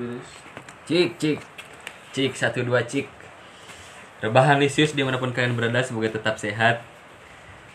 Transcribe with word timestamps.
Terus 0.00 0.28
Cik, 0.88 1.20
cik, 1.20 1.38
cik 2.16 2.32
satu 2.32 2.64
dua 2.64 2.80
cik. 2.88 3.04
Rebahan 4.24 4.56
lisius 4.56 4.96
di 4.96 5.04
mana 5.04 5.20
pun 5.20 5.30
kalian 5.30 5.52
berada 5.52 5.84
semoga 5.84 6.08
tetap 6.08 6.40
sehat, 6.40 6.80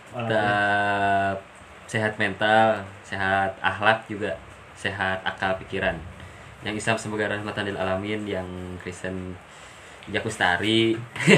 tetap 0.09 1.37
sehat 1.85 2.17
mental, 2.17 2.81
sehat 3.05 3.55
akhlak 3.61 4.09
juga, 4.09 4.35
sehat 4.73 5.21
akal 5.21 5.55
pikiran. 5.61 5.95
Yang 6.65 6.81
Islam 6.81 6.97
semoga 6.97 7.29
rahmatan 7.29 7.71
lil 7.71 7.77
alamin, 7.77 8.25
yang 8.25 8.49
Kristen 8.81 9.37
bijak 10.09 10.25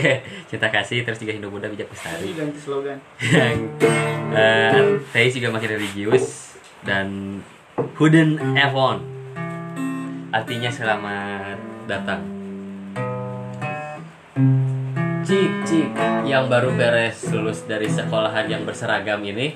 cinta 0.49 0.67
kasih 0.71 1.03
terus 1.03 1.19
juga 1.19 1.35
Hindu 1.35 1.51
Buddha 1.51 1.67
bijak 1.69 1.91
ganti 2.33 2.59
slogan. 2.63 2.97
yang 3.21 3.59
eh 4.33 5.03
saya 5.13 5.27
juga 5.29 5.51
makin 5.51 5.77
religius. 5.77 6.57
Dan 6.81 7.39
Huden 7.99 8.39
Evon 8.55 9.16
artinya 10.31 10.71
selamat 10.71 11.57
datang 11.87 12.21
cik 15.27 15.51
cik 15.67 15.89
yang 16.27 16.47
baru 16.47 16.71
beres 16.75 17.23
lulus 17.31 17.63
dari 17.67 17.91
sekolahan 17.91 18.47
yang 18.47 18.63
berseragam 18.63 19.23
ini 19.23 19.55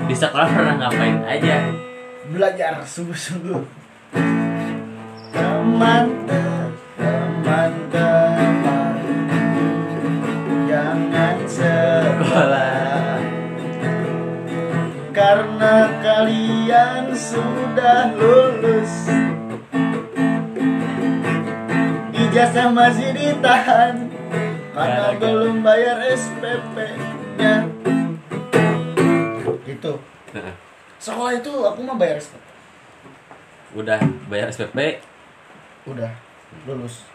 di 0.00 0.14
sekolah 0.16 0.48
pernah 0.50 0.74
ngapain 0.80 1.22
aja 1.28 1.90
Belajar 2.30 2.86
sungguh-sungguh. 2.86 3.58
Teman, 5.34 6.06
teman, 6.30 7.72
teman, 7.90 8.94
jangan 10.70 11.36
sekolah. 11.58 12.69
Karena 15.30 15.86
kalian 16.02 17.14
sudah 17.14 18.10
lulus. 18.18 19.06
Ijazah 22.10 22.74
masih 22.74 23.14
ditahan. 23.14 24.10
Karena 24.74 25.14
belum 25.22 25.62
bayar 25.62 26.02
SPP-nya 26.02 27.62
Gitu. 29.62 29.92
Sekolah 30.98 31.38
itu 31.38 31.52
aku 31.62 31.78
mah 31.86 31.94
bayar 31.94 32.18
SPP 32.18 32.42
udah 33.78 34.02
bayar 34.26 34.50
SPP 34.50 34.98
Udah 35.86 36.10
lulus. 36.66 37.06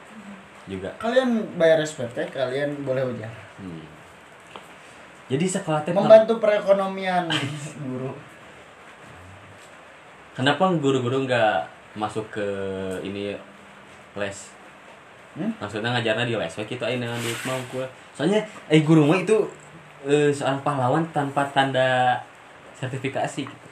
Juga. 0.72 0.96
Kalian 1.04 1.60
bayar 1.60 1.84
SPP, 1.84 2.32
kalian 2.32 2.80
boleh 2.88 3.12
ujian 3.12 3.36
Hmm. 3.60 3.95
Jadi 5.26 5.46
sekolah 5.46 5.82
teh 5.82 5.92
Membantu 5.94 6.38
perekonomian 6.38 7.26
guru. 7.82 8.14
Kenapa 10.36 10.68
guru-guru 10.78 11.26
nggak 11.26 11.66
masuk 11.96 12.28
ke 12.30 12.48
ini 13.02 13.34
les? 14.20 14.54
Hmm? 15.36 15.52
maksudnya 15.60 15.92
ngajarnya 15.92 16.32
di 16.32 16.36
les 16.40 16.48
gitu 16.56 16.80
aja 16.80 16.96
dengan 16.96 17.20
duit 17.20 17.36
mau 17.44 17.60
gue 17.68 17.84
soalnya 18.16 18.40
eh 18.72 18.80
guru 18.88 19.04
mah 19.04 19.20
itu 19.20 19.36
eh, 20.08 20.32
seorang 20.32 20.64
pahlawan 20.64 21.04
tanpa 21.12 21.44
tanda 21.52 22.16
sertifikasi. 22.78 23.44
Gitu 23.44 23.68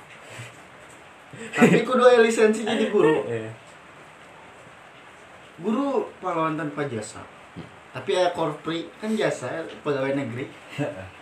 Tapi 1.33 1.81
kudu 1.81 2.03
aya 2.05 2.21
lisensi 2.21 2.61
jadi 2.65 2.89
guru. 2.89 3.23
Eh, 3.31 3.49
Guru 5.61 6.09
pahlawan 6.17 6.57
tanpa 6.57 6.83
jasa. 6.89 7.21
Tapi 7.93 8.17
aya 8.17 8.33
korpri 8.33 8.89
kan 8.97 9.13
jasa 9.13 9.61
pegawai 9.85 10.17
negeri 10.17 10.49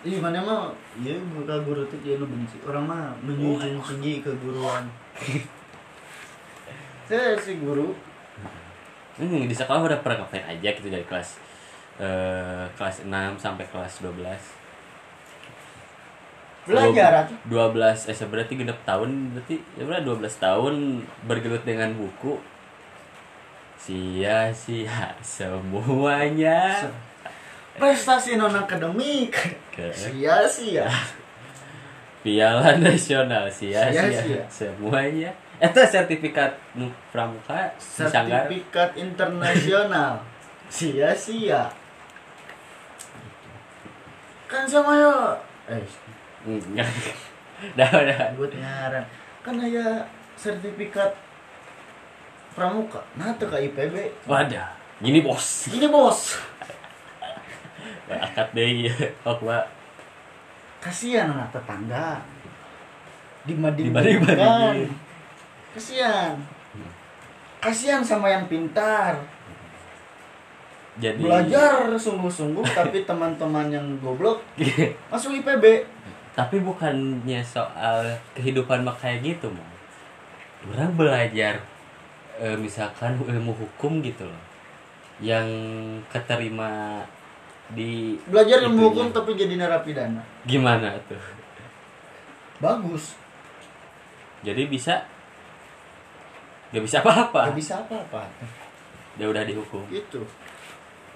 Ih 0.00 0.16
mana 0.16 0.40
mah 0.40 0.72
iya 0.96 1.20
muka 1.20 1.60
guru 1.60 1.84
tuh 1.84 2.00
jadi 2.00 2.16
benci. 2.16 2.56
Orang 2.64 2.88
mah 2.88 3.12
menjunjung 3.20 3.84
tinggi 3.84 4.24
keguruan 4.24 4.88
saya 7.10 7.34
si 7.36 7.58
guru. 7.58 7.90
Hmm, 9.18 9.44
di 9.44 9.52
sekolah 9.52 9.84
udah 9.84 10.00
pernah 10.00 10.24
ngapain 10.24 10.46
aja 10.46 10.68
gitu 10.72 10.88
dari 10.88 11.04
kelas 11.04 11.36
eh, 12.00 12.64
kelas 12.78 13.04
6 13.04 13.10
sampai 13.36 13.66
kelas 13.68 14.00
12 14.00 14.16
belajar 16.60 17.26
atuh 17.26 17.36
12 17.50 18.12
eh 18.12 18.28
berarti 18.30 18.52
genep 18.54 18.78
tahun 18.86 19.34
berarti 19.34 19.56
ya 19.74 19.82
berarti 19.84 20.06
12 20.06 20.44
tahun 20.44 20.74
bergelut 21.26 21.64
dengan 21.66 21.92
buku. 21.98 22.38
Sia-sia 23.80 25.16
semuanya 25.24 26.88
prestasi 27.76 28.34
non 28.34 28.54
akademik. 28.56 29.36
Sia-sia. 29.94 30.88
Piala 32.20 32.76
nasional 32.84 33.46
sia-sia. 33.52 34.44
Semuanya. 34.50 35.30
Itu 35.60 35.80
sertifikat 35.84 36.56
pramuka 37.12 37.76
sertifikat 37.76 38.96
internasional. 38.96 40.24
Sia-sia. 40.74 41.68
Kan 44.50 44.66
sama 44.66 44.98
ya 44.98 45.14
eh. 45.70 45.84
Enggak 46.42 46.88
dah 47.76 47.92
udah 47.92 48.32
gue 48.40 48.56
ngaran 48.56 49.04
kan 49.44 49.54
aya 49.60 50.08
sertifikat 50.34 51.12
pramuka. 52.56 53.04
Nah 53.20 53.36
tuh 53.36 53.46
ke 53.52 53.68
IPB 53.68 54.24
wadah. 54.24 54.72
Gini 54.98 55.20
bos. 55.20 55.68
Ini 55.68 55.86
bos 55.92 56.49
akad 58.18 58.48
deh 58.56 58.90
oh 59.28 59.36
gua 59.38 59.62
kasihan 60.80 61.28
anak 61.28 61.52
tetangga. 61.52 62.16
Dibanding- 63.44 63.92
dibandingkan 63.92 64.88
kasihan. 65.76 66.32
Kasihan 67.60 68.00
sama 68.00 68.32
yang 68.32 68.48
pintar. 68.48 69.14
Jadi 71.00 71.24
belajar 71.24 71.88
sungguh-sungguh 71.96 72.64
tapi 72.76 73.04
teman-teman 73.08 73.72
yang 73.72 73.86
goblok 74.04 74.44
masuk 75.08 75.32
IPB 75.40 75.86
tapi 76.36 76.60
bukannya 76.60 77.40
soal 77.42 78.04
kehidupan 78.36 78.84
mah 78.86 78.94
kayak 78.96 79.24
gitu 79.24 79.48
mau 79.50 79.66
orang 80.72 80.92
belajar 80.92 81.56
eh, 82.36 82.56
misalkan 82.56 83.16
ilmu 83.16 83.52
hukum 83.52 84.00
gitu 84.04 84.24
loh. 84.28 84.42
Yang 85.20 85.48
keterima 86.08 87.04
di 87.70 88.18
belajar 88.26 88.66
ilmu 88.66 88.90
hukum 88.90 89.14
tapi 89.14 89.38
jadi 89.38 89.54
narapidana. 89.54 90.22
Gimana 90.42 90.98
tuh? 91.06 91.22
Bagus. 92.58 93.14
Jadi 94.42 94.66
bisa 94.66 95.06
gak 96.74 96.82
bisa 96.82 96.98
apa-apa. 97.02 97.50
Gak 97.50 97.58
bisa 97.58 97.74
apa-apa. 97.78 98.26
Dia 99.14 99.26
udah 99.30 99.42
dihukum. 99.46 99.86
Itu. 99.90 100.26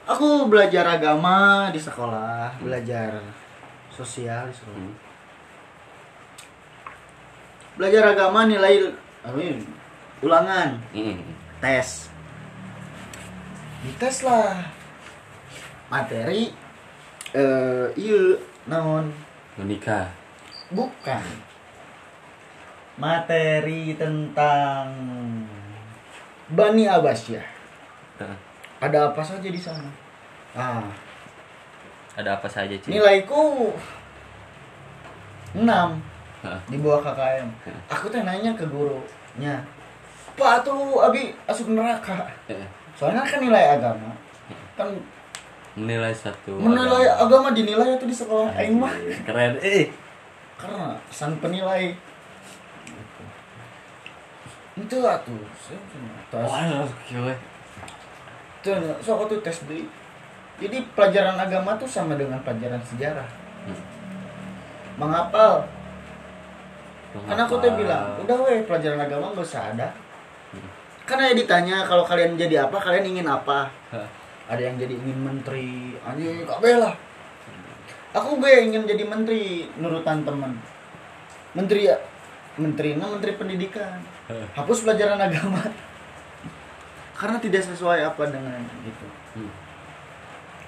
Aku 0.04 0.46
belajar 0.52 0.84
agama 1.00 1.68
di 1.72 1.80
sekolah 1.80 2.60
belajar 2.60 3.24
sosial 3.88 4.50
di 4.50 4.54
sekolah. 4.54 4.78
Hmm. 4.78 4.96
belajar 7.74 8.14
agama 8.14 8.46
nilai 8.46 8.94
amin, 9.26 9.58
ulangan. 10.22 10.78
Mm. 10.94 11.18
tes. 11.58 12.06
Dites 13.82 14.22
lah 14.22 14.83
materi 15.94 16.50
eh 17.30 17.86
iya 17.94 18.22
naon? 18.66 19.06
Menikah. 19.54 20.10
Bukan. 20.74 21.22
Materi 22.98 23.94
tentang 23.94 24.90
Bani 26.50 26.84
Abbasiyah. 26.90 27.46
Heeh. 28.18 28.38
ada 28.82 29.10
apa 29.10 29.22
saja 29.22 29.46
di 29.46 29.58
sana? 29.58 29.90
Ah. 30.54 30.86
Ada 32.14 32.38
apa 32.38 32.46
saja 32.46 32.74
sih 32.78 32.94
nilaiku 32.94 33.74
6 35.54 35.66
Heeh. 35.66 36.60
di 36.70 36.76
bawah 36.82 37.00
KKM. 37.02 37.48
Aku 37.90 38.10
teh 38.10 38.22
nanya 38.22 38.54
ke 38.54 38.66
gurunya 38.66 39.62
pak 40.34 40.66
tuh 40.66 40.98
abi 40.98 41.30
asup 41.46 41.70
neraka? 41.70 42.26
Soalnya 42.98 43.22
kan 43.22 43.38
nilai 43.38 43.78
agama. 43.78 44.10
Kan 44.74 44.90
menilai 45.74 46.14
satu 46.14 46.54
menilai 46.54 47.10
agama. 47.18 47.50
dinilai 47.50 47.98
itu 47.98 48.06
di 48.06 48.14
sekolah. 48.14 48.54
Aing 48.54 48.78
mah. 48.78 48.94
keren. 49.26 49.58
Eh 49.58 49.90
karena 50.54 50.94
sang 51.10 51.34
penilai. 51.42 51.94
Itu 54.74 55.06
atuh 55.06 55.38
saya 55.54 55.78
cuma 55.86 56.18
tes 56.34 56.50
wah 56.50 56.82
gila 57.06 57.34
tuh 58.58 58.74
so 58.98 59.14
aku 59.14 59.36
tuh 59.36 59.38
tes 59.44 59.62
deui 59.70 59.86
jadi 60.58 60.82
pelajaran 60.98 61.38
agama 61.38 61.78
tuh 61.78 61.86
sama 61.86 62.18
dengan 62.18 62.42
pelajaran 62.42 62.82
sejarah. 62.82 63.28
Hmm. 63.64 63.80
menghafal 64.98 65.64
karena 67.14 67.42
aku 67.46 67.56
tuh 67.62 67.72
bilang 67.78 68.18
udah 68.18 68.36
weh 68.44 68.66
pelajaran 68.66 68.98
agama 68.98 69.30
gak 69.30 69.46
usah 69.46 69.70
ada. 69.70 69.88
Hmm. 70.50 70.68
karena 71.06 71.30
ya 71.30 71.34
ditanya 71.38 71.76
kalau 71.86 72.02
kalian 72.02 72.34
jadi 72.34 72.66
apa 72.66 72.74
kalian 72.74 73.14
ingin 73.14 73.30
apa. 73.30 73.70
Ada 74.48 74.60
yang 74.60 74.76
jadi 74.76 74.94
ingin 74.96 75.18
menteri. 75.20 75.96
Anjing 76.04 76.44
kabeh 76.44 76.76
lah 76.80 76.94
aku 78.14 78.38
gue 78.38 78.52
ingin 78.70 78.86
jadi 78.86 79.04
menteri 79.04 79.66
nurutan 79.76 80.22
teman. 80.22 80.54
Menteri 81.52 81.90
ya 81.90 81.98
menterinya 82.54 83.10
menteri 83.10 83.34
pendidikan. 83.34 83.98
Heeh. 84.30 84.46
hapus 84.56 84.86
pelajaran 84.86 85.18
agama. 85.18 85.60
Karena 87.18 87.36
tidak 87.42 87.66
sesuai 87.66 88.06
apa 88.06 88.24
dengan 88.30 88.62
itu. 88.86 89.08
Hmm. 89.34 89.52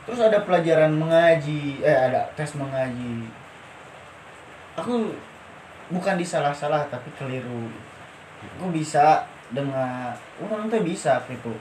terus 0.06 0.22
ada 0.22 0.38
pelajaran 0.46 0.94
mengaji 0.94 1.82
eh 1.82 1.98
ada 2.10 2.30
tes 2.34 2.54
mengaji. 2.54 3.26
Aku 4.78 5.14
bukan 5.90 6.14
disalah-salah 6.18 6.86
tapi 6.86 7.10
keliru. 7.18 7.70
Aku 8.58 8.70
bisa 8.70 9.26
dengan 9.50 10.14
orang 10.42 10.70
tuh 10.70 10.82
bisa 10.82 11.22
gitu 11.26 11.54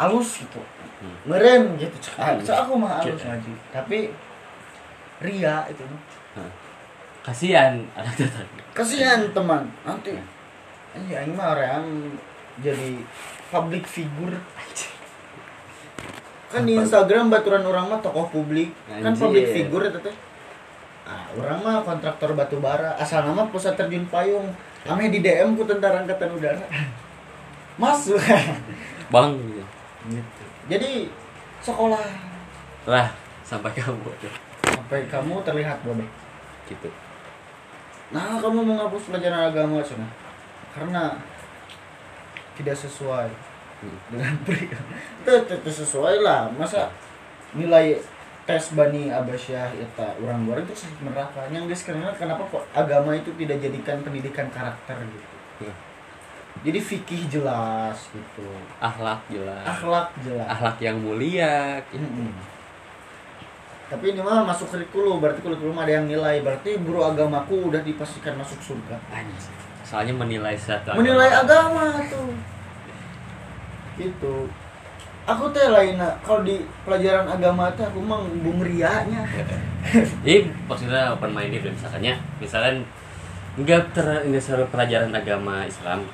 halus 0.00 0.40
gitu. 0.40 0.60
Hmm. 1.00 1.16
meren 1.24 1.80
gitu 1.80 1.96
Hmm. 2.16 2.36
Cak, 2.44 2.68
aku 2.68 2.76
mah 2.76 3.00
halus 3.00 3.20
ngaji 3.20 3.52
tapi 3.72 4.12
ria 5.20 5.64
itu. 5.68 5.84
Kasihan 7.20 7.84
anak 7.92 8.16
tetangga 8.16 8.64
kasihan 8.72 9.20
teman. 9.36 9.68
Nanti 9.84 10.16
anjing 10.96 11.16
aing 11.16 11.34
mah 11.36 11.52
orang 11.52 11.84
jadi 12.64 13.00
public 13.52 13.84
figure. 13.84 14.40
Kan 16.50 16.66
di 16.66 16.74
Instagram 16.74 17.30
baturan 17.30 17.62
orang 17.62 17.92
mah 17.92 18.00
tokoh 18.02 18.26
publik. 18.26 18.74
Kan 18.88 19.12
Anjir. 19.14 19.22
public 19.22 19.46
figure 19.54 19.84
itu 19.86 19.98
teh. 20.02 20.16
Ah 21.06 21.28
orang 21.36 21.60
mah 21.62 21.76
kontraktor 21.84 22.34
batu 22.34 22.58
bara. 22.58 22.96
Asal 22.98 23.22
nama 23.22 23.46
pusat 23.48 23.76
terjun 23.78 24.08
payung. 24.08 24.50
Ame 24.88 25.12
di 25.12 25.20
DM 25.22 25.54
ku 25.54 25.62
tentara 25.68 26.02
angkatan 26.02 26.34
udara. 26.34 26.64
Masuk. 27.82 28.18
Bang 29.12 29.36
gitu. 30.08 30.44
jadi 30.70 31.12
sekolah. 31.60 32.00
Lah 32.88 33.12
sampai 33.44 33.74
kamu 33.76 34.00
sampai 34.64 35.04
kamu 35.10 35.44
terlihat 35.44 35.82
bodoh. 35.84 36.08
Gitu. 36.64 36.88
Nah 38.14 38.40
kamu 38.40 38.64
menghapus 38.64 39.12
pelajaran 39.12 39.52
agama 39.52 39.84
cina 39.84 40.08
karena 40.72 41.18
tidak 42.56 42.76
sesuai 42.78 43.50
Hmm. 43.80 43.96
dengan 44.12 44.36
pri 44.44 44.68
itu, 44.68 44.76
itu, 45.24 45.54
itu 45.56 45.70
sesuai 45.72 46.20
lah. 46.20 46.52
Masa 46.52 46.92
nilai 47.56 47.96
tes 48.44 48.76
bani 48.76 49.08
abasyah 49.08 49.72
itu 49.72 50.06
orang 50.20 50.44
luar 50.44 50.60
itu 50.60 50.74
sakit 50.74 51.00
neraka 51.06 51.48
yang 51.48 51.64
guys 51.64 51.86
karena 51.86 52.12
kenapa 52.12 52.44
kok 52.50 52.64
agama 52.76 53.14
itu 53.16 53.30
tidak 53.40 53.62
jadikan 53.62 54.04
pendidikan 54.04 54.48
karakter 54.52 54.96
gitu? 55.00 55.36
Iya. 55.64 55.74
Jadi 56.60 56.76
fikih 56.76 57.22
jelas 57.32 57.96
gitu. 58.12 58.44
Akhlak 58.76 59.24
jelas. 59.32 59.64
Akhlak 59.64 60.12
jelas. 60.20 60.46
Akhlak 60.50 60.76
yang 60.82 61.00
mulia 61.00 61.80
gitu. 61.88 62.04
Mm-mm. 62.04 62.32
tapi 63.90 64.14
ini 64.14 64.22
mah 64.22 64.46
masuk 64.46 64.70
kurikulum 64.70 65.18
berarti 65.18 65.42
kurikulum 65.42 65.74
ada 65.74 65.98
yang 65.98 66.06
nilai. 66.06 66.44
Berarti 66.46 66.78
guru 66.78 67.02
agamaku 67.02 67.74
udah 67.74 67.82
dipastikan 67.82 68.38
masuk 68.38 68.60
surga. 68.62 68.96
Anjir. 69.10 69.50
soalnya 69.82 70.14
menilai 70.14 70.54
satu 70.54 70.94
menilai 70.94 71.26
agama 71.26 71.98
tuh. 72.06 72.30
Gitu. 73.98 74.46
Aku 75.26 75.50
teh 75.50 75.66
lain 75.66 75.98
kalau 76.22 76.46
di 76.46 76.62
pelajaran 76.86 77.26
agama 77.26 77.66
teh 77.74 77.82
aku 77.82 77.98
mah 77.98 78.22
bung 78.46 78.62
rianya. 78.62 79.26
Ini 80.22 80.46
maksudnya 80.70 81.10
open 81.10 81.34
minded 81.34 81.66
misalkannya, 81.66 82.14
misalkan 82.38 82.86
nggak 83.58 83.90
ter 83.90 84.06
nggak 84.30 84.38
selalu 84.38 84.66
pelajaran 84.70 85.10
agama 85.10 85.66
Islam. 85.66 86.06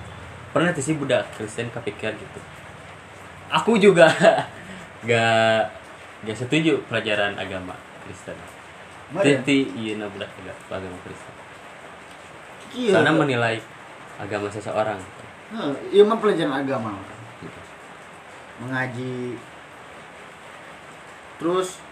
Pernah 0.56 0.72
sih 0.72 0.96
budak 0.96 1.28
Kristen 1.36 1.68
kepikir 1.68 2.16
gitu. 2.16 2.40
Aku 3.52 3.76
juga 3.76 4.08
nggak 5.04 5.60
nggak 6.24 6.32
setuju 6.32 6.80
pelajaran 6.88 7.36
agama 7.36 7.76
Kristen. 8.08 8.32
Jadi 9.12 9.68
iya 9.76 10.00
nah 10.00 10.08
budak 10.08 10.32
agama 10.72 10.96
Kristen. 11.04 11.34
iya 12.72 12.96
Karena 12.96 13.12
menilai 13.12 13.60
agama 14.16 14.48
seseorang. 14.48 14.96
Hah, 15.52 15.76
iya 15.92 16.00
mah 16.08 16.16
pelajaran 16.16 16.64
agama 16.64 16.96
Gitu. 17.36 17.60
mengaji 18.64 19.36
terus 21.36 21.84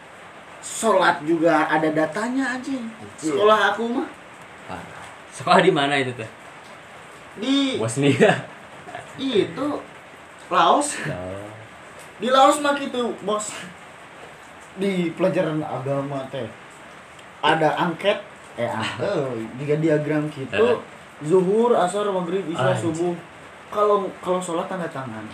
sholat 0.65 1.21
juga 1.29 1.69
ada 1.69 1.93
datanya 1.93 2.57
aja 2.57 2.81
sekolah 3.21 3.77
aku 3.77 3.93
mah. 3.93 4.09
Sekolah 5.37 5.61
di 5.61 5.69
mana 5.69 6.01
itu 6.01 6.17
teh? 6.17 6.31
di 7.37 7.77
Bosnia. 7.77 8.54
Itu 9.17 9.67
Laos 10.47 10.89
Oh. 11.07 11.47
di 12.17 12.29
Laos 12.29 12.59
mah 12.59 12.75
gitu 12.75 13.15
bos 13.21 13.51
di 14.75 15.11
pelajaran 15.11 15.59
agama 15.61 16.27
teh 16.29 16.47
ada 17.41 17.75
angket 17.77 18.19
eh 18.55 18.67
ah, 18.67 18.87
eh, 18.99 19.27
jika 19.57 19.79
diagram 19.79 20.27
gitu 20.29 20.55
Eh. 20.55 20.79
zuhur 21.23 21.75
asar 21.75 22.07
maghrib 22.09 22.43
isya 22.45 22.71
Anjir. 22.71 22.83
subuh 22.85 23.15
kalau 23.69 24.07
kalau 24.19 24.39
sholat 24.39 24.67
tanda 24.67 24.87
tangan 24.87 25.27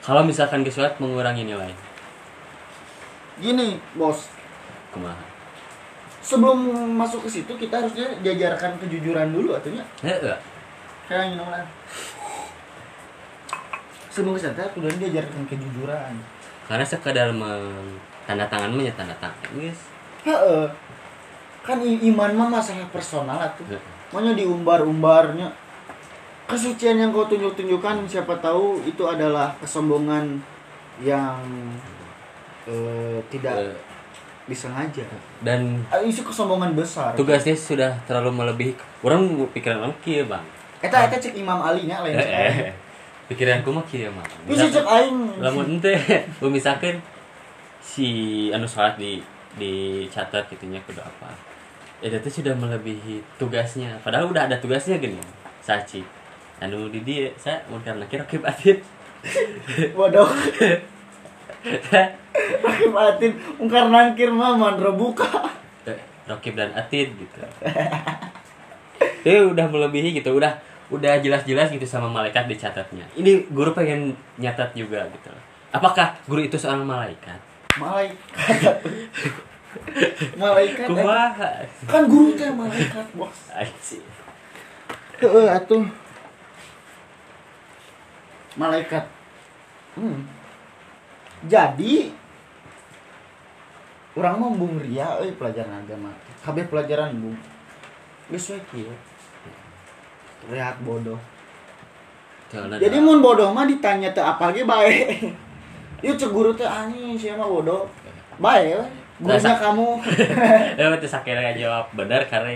Kalau 0.00 0.24
misalkan 0.24 0.64
ke 0.64 0.72
sholat 0.72 0.96
mengurangi 0.96 1.44
nilai, 1.44 1.68
gini 3.36 3.76
bos 3.92 4.32
kumaha? 4.88 5.20
sebelum 6.18 6.56
masuk 6.92 7.24
ke 7.24 7.30
situ 7.30 7.52
kita 7.54 7.76
harusnya 7.78 8.08
diajarkan 8.20 8.76
kejujuran 8.78 9.32
dulu 9.32 9.52
artinya 9.52 9.84
Heeh. 10.00 10.36
Kayak 11.08 11.32
gini 11.32 11.40
lah 11.40 11.64
sebelum 14.08 14.34
ke 14.34 14.40
sana 14.40 14.66
udah 14.68 14.90
diajarkan 14.92 15.42
kejujuran 15.46 16.14
Karena 16.64 16.84
sekadar 16.84 17.32
meng 17.32 17.96
tanda 18.28 18.44
tangan 18.44 18.76
ya 18.76 18.92
tanda 18.92 19.16
tangan, 19.16 19.40
guys. 19.56 19.80
Heeh. 20.20 20.68
kan 21.64 21.80
iman 21.80 22.30
mah 22.34 22.48
masalah 22.50 22.84
personal 22.88 23.40
tuh 23.56 23.64
Makanya 24.08 24.36
diumbar-umbarnya 24.36 25.48
kesucian 26.44 26.96
yang 26.96 27.08
kau 27.08 27.24
tunjuk-tunjukkan 27.24 28.04
siapa 28.04 28.36
tahu 28.38 28.80
itu 28.82 29.00
adalah 29.02 29.52
kesombongan 29.58 30.40
yang 30.98 31.40
eh, 32.64 33.20
tidak 33.28 33.52
Eh, 33.54 33.76
disengaja. 34.44 35.04
dan 35.40 35.84
Eh, 35.88 36.04
Itu 36.04 36.20
kesombongan 36.22 36.72
besar. 36.72 37.12
tugasnya 37.14 37.52
sudah 37.52 37.96
terlalu 38.04 38.32
melebihi 38.34 38.72
orang 39.00 39.24
pikiran 39.52 39.84
orang 39.84 39.96
kieu 39.98 40.24
bang 40.24 40.40
Eta 40.78 41.10
eta 41.10 41.16
cek 41.18 41.34
Imam 41.34 41.58
Ali 41.58 41.90
nya 41.90 42.00
lain 42.00 42.14
eh, 42.14 42.70
eh. 42.70 42.74
pikiranku 43.26 43.70
mah 43.74 43.84
kieu 43.86 44.10
mah 44.14 44.22
Bisa 44.46 44.70
cek 44.70 44.86
aing. 44.86 45.42
lamun 45.42 45.78
ente 45.78 45.94
misalkan 46.46 47.02
si 47.82 48.48
anu 48.54 48.66
sholat 48.68 48.94
di 48.94 49.18
dicatat 49.58 50.46
gitunya 50.52 50.78
kudu 50.86 51.02
apa 51.02 51.34
itu 51.98 52.14
tuh 52.14 52.30
sudah 52.30 52.54
melebihi 52.54 53.18
tugasnya 53.42 53.98
padahal 54.06 54.30
udah 54.30 54.46
ada 54.46 54.54
tugasnya 54.62 55.02
gini 55.02 55.18
saci 55.58 56.06
anu 56.62 56.86
di 56.94 57.02
dia 57.02 57.26
saya 57.34 57.58
mau 57.66 57.82
karena 57.82 58.06
kira 58.06 58.22
kira 58.28 58.46
atit 58.46 58.78
Bodoh. 59.98 60.30
Hakim 62.38 62.94
Atin 62.94 63.32
ungkar 63.58 63.90
nangkir 63.90 64.30
mah 64.30 64.54
mandro 64.54 64.94
buka. 64.94 65.26
Rokib 66.28 66.54
dan 66.54 66.76
Atid 66.76 67.16
gitu. 67.16 67.40
Itu 69.22 69.48
udah 69.54 69.66
melebihi 69.68 70.18
gitu, 70.18 70.36
udah 70.36 70.58
udah 70.88 71.20
jelas-jelas 71.20 71.68
gitu 71.68 71.84
sama 71.84 72.08
malaikat 72.08 72.48
dicatatnya. 72.48 73.04
Ini 73.12 73.52
guru 73.52 73.76
pengen 73.76 74.16
nyatat 74.40 74.72
juga 74.72 75.04
gitu. 75.12 75.30
Apakah 75.68 76.16
guru 76.24 76.48
itu 76.48 76.56
seorang 76.56 76.88
malaikat? 76.88 77.36
Malaikat. 77.76 78.76
malaikat. 80.42 80.86
Kumaha? 80.88 81.50
Kan 81.84 82.08
guru 82.08 82.32
teh 82.32 82.48
malaikat, 82.48 83.06
Bos. 83.12 83.52
Heeh 85.20 85.46
atuh. 85.50 85.84
Malaikat. 88.56 89.04
Hmm. 89.98 90.24
Jadi 91.46 92.10
orang 94.18 94.34
mau 94.38 94.50
bung 94.54 94.78
ria 94.82 95.20
euy 95.22 95.36
pelajaran 95.36 95.84
agama. 95.84 96.10
Kabeh 96.42 96.66
pelajaran 96.66 97.14
bung. 97.18 97.38
Kieu. 98.28 98.92
Lihat 100.52 100.76
bodoh. 100.84 101.16
Jangan 102.48 102.80
Jadi 102.80 102.96
mun 103.00 103.24
bodoh 103.24 103.52
mah 103.52 103.64
ditanya 103.64 104.12
teh 104.12 104.24
apa 104.24 104.52
ge 104.52 104.64
bae. 104.68 105.08
Ieu 106.04 106.14
cek 106.14 106.30
guru 106.32 106.52
teh 106.52 106.68
anjing 106.68 107.16
sia 107.16 107.36
mah 107.36 107.48
bodoh. 107.48 107.88
Bae 108.36 108.76
we. 108.76 108.86
Gurunya 109.18 109.54
kamu. 109.58 109.88
Eh, 110.78 110.86
waktu 110.86 111.08
sakit 111.10 111.34
gak 111.34 111.58
jawab 111.58 111.90
benar 111.96 112.22
karena 112.30 112.54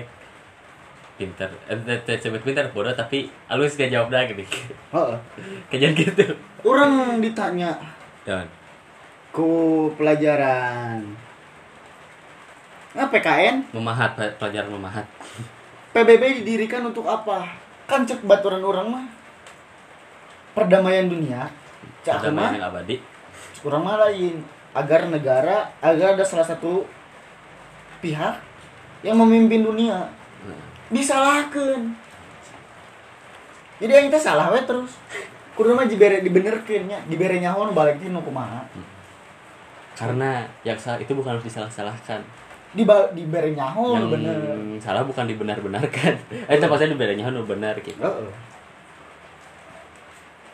pinter. 1.18 1.50
Eh, 1.66 2.18
sebut 2.20 2.38
pinter 2.44 2.68
bodoh 2.70 2.94
tapi 2.94 3.32
halus 3.50 3.74
gak 3.74 3.90
jawab 3.90 4.12
dah. 4.12 4.22
Heeh. 4.28 5.16
Kejadian 5.72 5.96
gitu. 5.98 6.24
Orang 6.62 7.18
ditanya 7.18 7.74
Jangan. 8.22 8.46
ku 9.32 9.88
pelajaran 9.96 11.02
Nah, 12.92 13.08
PKN 13.08 13.72
Memahat 13.72 14.12
pelajaran 14.36 14.68
memahat. 14.68 15.08
PBB 15.92 16.40
didirikan 16.40 16.88
untuk 16.88 17.04
apa? 17.04 17.52
Kan 17.84 18.08
cek 18.08 18.24
baturan 18.24 18.64
orang 18.64 18.88
mah. 18.88 19.06
Perdamaian 20.56 21.04
dunia. 21.04 21.52
Cak 22.00 22.32
mah, 22.32 22.56
abadi. 22.56 22.96
cek 23.52 23.64
orang 23.68 23.82
mah 23.84 23.96
lain. 24.08 24.40
Agar 24.72 25.04
negara 25.04 25.68
agar 25.84 26.16
ada 26.16 26.24
salah 26.24 26.48
satu 26.48 26.88
pihak 28.00 28.40
yang 29.04 29.20
memimpin 29.20 29.60
dunia. 29.60 30.08
Nah, 30.48 30.64
disalahkan. 30.88 31.92
Jadi 33.76 33.92
yang 33.92 34.08
kita 34.08 34.16
salah 34.16 34.48
we 34.48 34.64
terus. 34.64 34.96
Kudu 35.52 35.76
mah 35.76 35.84
dibere 35.84 36.24
dibenerkeun 36.24 36.88
nya. 36.88 37.04
Dibere 37.04 37.36
nu 37.36 37.76
balik 37.76 38.00
nu 38.00 38.24
kumaha? 38.24 38.64
Karena 39.92 40.48
yang 40.64 40.80
salah 40.80 40.96
itu 40.96 41.12
bukan 41.12 41.36
harus 41.36 41.44
disalah-salahkan 41.44 42.24
di 42.72 42.88
dibere 42.88 43.52
nyaho 43.52 43.92
yang 43.92 44.08
nu 44.08 44.16
bener. 44.16 44.36
salah 44.80 45.04
bukan 45.04 45.28
dibenar-benarkan. 45.28 46.14
Eh 46.48 46.56
itu 46.56 46.64
maksudnya 46.64 46.96
diberi 46.96 47.20
nyaho 47.20 47.30
nu 47.32 47.44
benar 47.44 47.76
gitu 47.84 48.00
heeh 48.00 48.52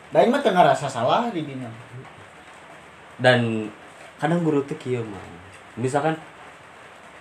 da 0.09 0.25
mah 0.25 0.41
teu 0.41 0.49
ngarasa 0.49 0.89
salah 0.89 1.29
di 1.29 1.45
dina. 1.45 1.69
Dan 3.21 3.69
kadang 4.17 4.41
guru 4.41 4.65
tuh 4.65 4.73
kieu 4.81 5.05
mah 5.05 5.21
misalkan 5.77 6.17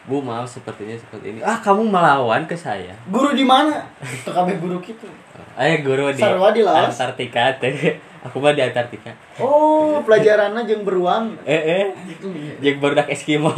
bu 0.08 0.24
maaf 0.24 0.48
sepertinya 0.48 0.96
seperti 0.96 1.36
ini. 1.36 1.40
Ah 1.44 1.60
kamu 1.60 1.84
melawan 1.84 2.48
ke 2.48 2.56
saya. 2.56 2.96
Guru 3.12 3.36
di 3.36 3.44
mana? 3.44 3.84
Teu 4.24 4.32
kabeh 4.32 4.56
guru 4.56 4.80
kitu. 4.80 5.04
Eh 5.58 5.82
guru 5.82 6.14
di 6.14 6.22
Sarwa 6.22 6.54
di 6.54 6.62
Laos. 6.62 6.94
Antartika 6.94 7.50
teh. 7.58 7.98
Aku 8.26 8.38
mah 8.38 8.54
di 8.54 8.62
Antartika. 8.62 9.10
Oh 9.36 10.00
pelajarannya 10.00 10.64
jeung 10.64 10.86
beruang. 10.86 11.34
Eh 11.44 11.62
eh. 11.82 11.84
Itu 12.08 12.30
jeung 12.62 12.78
barudak 12.80 13.10
Eskimo. 13.10 13.52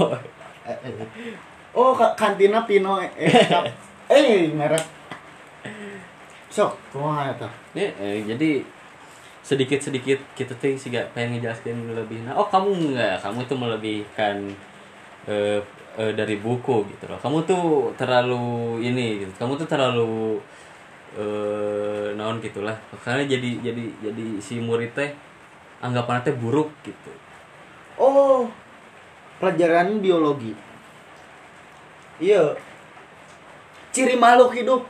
Oh, 1.77 1.95
ka- 1.95 2.19
kantina 2.19 2.67
Pino 2.67 2.99
eh, 2.99 3.11
Cup. 3.47 3.63
eh 4.11 4.51
merek. 4.51 4.83
Sok, 6.51 6.75
kumaha 6.91 7.31
eta? 7.31 7.47
Ya, 7.79 7.87
eh, 8.03 8.27
jadi 8.27 8.67
sedikit-sedikit 9.41 10.19
kita 10.35 10.53
tuh 10.59 10.75
sih 10.75 10.91
gak 10.93 11.11
pengen 11.17 11.41
ngejelasin 11.41 11.97
lebih 11.97 12.23
nah 12.23 12.37
oh 12.37 12.47
kamu 12.47 12.93
enggak 12.93 13.19
kamu 13.25 13.41
tuh 13.49 13.57
melebihkan 13.59 14.37
eh, 15.27 15.59
eh, 15.97 16.13
dari 16.13 16.37
buku 16.39 16.85
gitu 16.93 17.09
loh 17.11 17.19
kamu 17.19 17.39
tuh 17.49 17.91
terlalu 17.97 18.79
ini 18.85 19.25
gitu 19.25 19.33
kamu 19.41 19.57
tuh 19.59 19.67
terlalu 19.67 20.39
eh 21.19 22.15
naon 22.15 22.39
gitulah 22.39 22.77
karena 23.03 23.27
jadi 23.27 23.59
jadi 23.65 23.85
jadi 23.99 24.27
si 24.39 24.63
murid 24.63 24.95
teh 24.95 25.11
anggapan 25.83 26.23
teh 26.23 26.37
buruk 26.37 26.71
gitu 26.87 27.11
Oh, 27.99 28.47
pelajaran 29.41 29.99
biologi. 30.05 30.53
Iya. 32.21 32.55
Ciri 33.91 34.15
makhluk 34.15 34.55
hidup. 34.55 34.85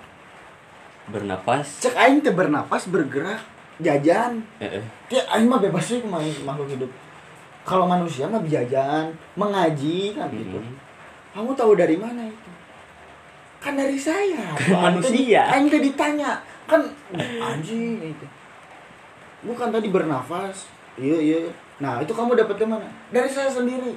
bernapas 1.10 1.82
Cek 1.82 1.98
aing 1.98 2.22
teh 2.22 2.30
bernapas, 2.30 2.86
bergerak, 2.86 3.42
jajan. 3.82 4.46
eh, 4.62 4.78
eh. 4.78 4.84
Ya 5.10 5.26
aing 5.34 5.50
mah 5.50 5.58
bebas 5.58 5.82
sih 5.82 5.98
main 6.06 6.30
makhluk 6.46 6.70
hidup. 6.70 6.90
Kalau 7.66 7.86
manusia 7.90 8.30
mah 8.30 8.38
jajan, 8.46 9.10
mengaji 9.34 10.14
kan 10.14 10.30
gitu. 10.30 10.58
Mm. 10.58 10.74
Kamu 11.34 11.50
tahu 11.58 11.74
dari 11.74 11.98
mana 11.98 12.30
itu? 12.30 12.50
Kan 13.58 13.74
dari 13.74 13.98
saya. 13.98 14.54
Kan 14.58 14.70
manusia. 14.94 15.50
Aing 15.50 15.66
teh 15.66 15.82
ditanya. 15.82 16.38
Kan 16.70 16.86
anjing 17.42 17.98
itu. 17.98 18.26
Bukan 19.42 19.74
tadi 19.74 19.90
bernafas. 19.90 20.70
Iya, 20.94 21.18
iya. 21.18 21.38
Nah, 21.80 21.98
itu 21.98 22.12
kamu 22.12 22.38
dapat 22.38 22.54
dari 22.60 22.70
mana? 22.70 22.86
Dari 23.10 23.26
saya 23.26 23.50
sendiri. 23.50 23.96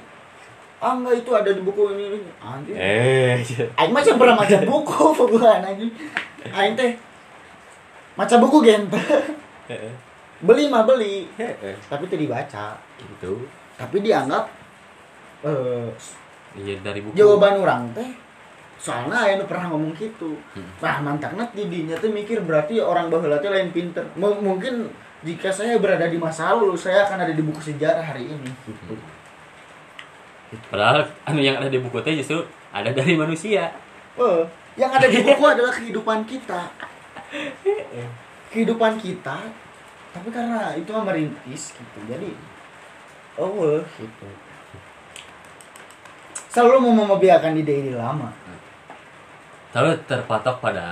Ah, 0.78 0.92
enggak 0.92 1.14
itu 1.18 1.30
ada 1.30 1.48
di 1.48 1.60
buku 1.60 1.82
ini. 1.92 2.04
ini. 2.14 2.30
Anjing. 2.36 2.76
eh 2.76 3.40
Aing 3.74 3.90
mah 3.90 4.00
jangan 4.00 4.18
pernah 4.18 4.36
baca 4.36 4.56
buku, 4.62 5.04
bukan 5.32 5.60
anjing. 5.60 5.92
Aing 6.46 6.74
teh 6.74 6.92
maca 8.14 8.36
buku 8.36 8.58
gente. 8.60 9.00
Eh, 9.66 9.74
eh. 9.80 9.94
Beli 10.38 10.68
mah 10.68 10.82
beli, 10.82 11.24
Eh, 11.34 11.74
tapi 11.84 12.04
teu 12.04 12.16
dibaca. 12.16 12.76
gitu 12.96 13.48
Tapi 13.74 13.96
dianggap 14.00 14.44
eh 15.42 15.88
iya 16.54 16.78
dari 16.80 17.00
buku 17.00 17.12
jawaban 17.12 17.58
orang 17.58 17.90
teh 17.90 18.10
soalnya 18.76 19.18
aya 19.20 19.36
nu 19.36 19.44
pernah 19.44 19.68
ngomong 19.68 19.92
gitu 19.92 20.36
Hmm. 20.52 20.68
nah 20.78 20.96
mantakna 21.00 21.44
di 21.50 21.66
dinya 21.66 21.92
teh 21.94 22.08
mikir 22.08 22.40
berarti 22.40 22.78
orang 22.78 23.08
baheula 23.08 23.36
teh 23.38 23.48
lain 23.48 23.68
pinter 23.68 24.04
M- 24.14 24.40
mungkin 24.40 24.88
jika 25.20 25.48
saya 25.48 25.76
berada 25.76 26.06
di 26.06 26.16
masa 26.16 26.52
lalu 26.52 26.72
saya 26.74 27.02
akan 27.02 27.18
ada 27.18 27.32
di 27.32 27.40
buku 27.40 27.58
sejarah 27.58 28.00
hari 28.04 28.24
ini 28.26 28.50
gitu. 28.62 28.94
Padahal 30.70 31.06
anu 31.26 31.40
yang 31.40 31.58
ada 31.58 31.68
di 31.68 31.78
buku 31.80 31.98
teh 32.00 32.14
justru 32.18 32.42
ada 32.74 32.90
dari 32.90 33.14
manusia. 33.14 33.70
oh 34.18 34.46
yang 34.74 34.90
ada 34.90 35.06
di 35.06 35.22
buku 35.22 35.42
adalah 35.42 35.70
kehidupan 35.70 36.26
kita. 36.26 36.70
Kehidupan 38.50 38.98
kita 38.98 39.38
tapi 40.14 40.30
karena 40.30 40.70
itu 40.78 40.94
merintis 40.94 41.74
gitu 41.74 41.98
jadi 42.06 42.30
oh 43.34 43.82
gitu. 43.98 44.26
Selalu 46.54 46.86
mau 46.86 47.18
membiarkan 47.18 47.58
ide-ide 47.58 47.98
lama. 47.98 48.30
Tapi 49.74 49.90
terpatok 50.06 50.62
pada 50.62 50.86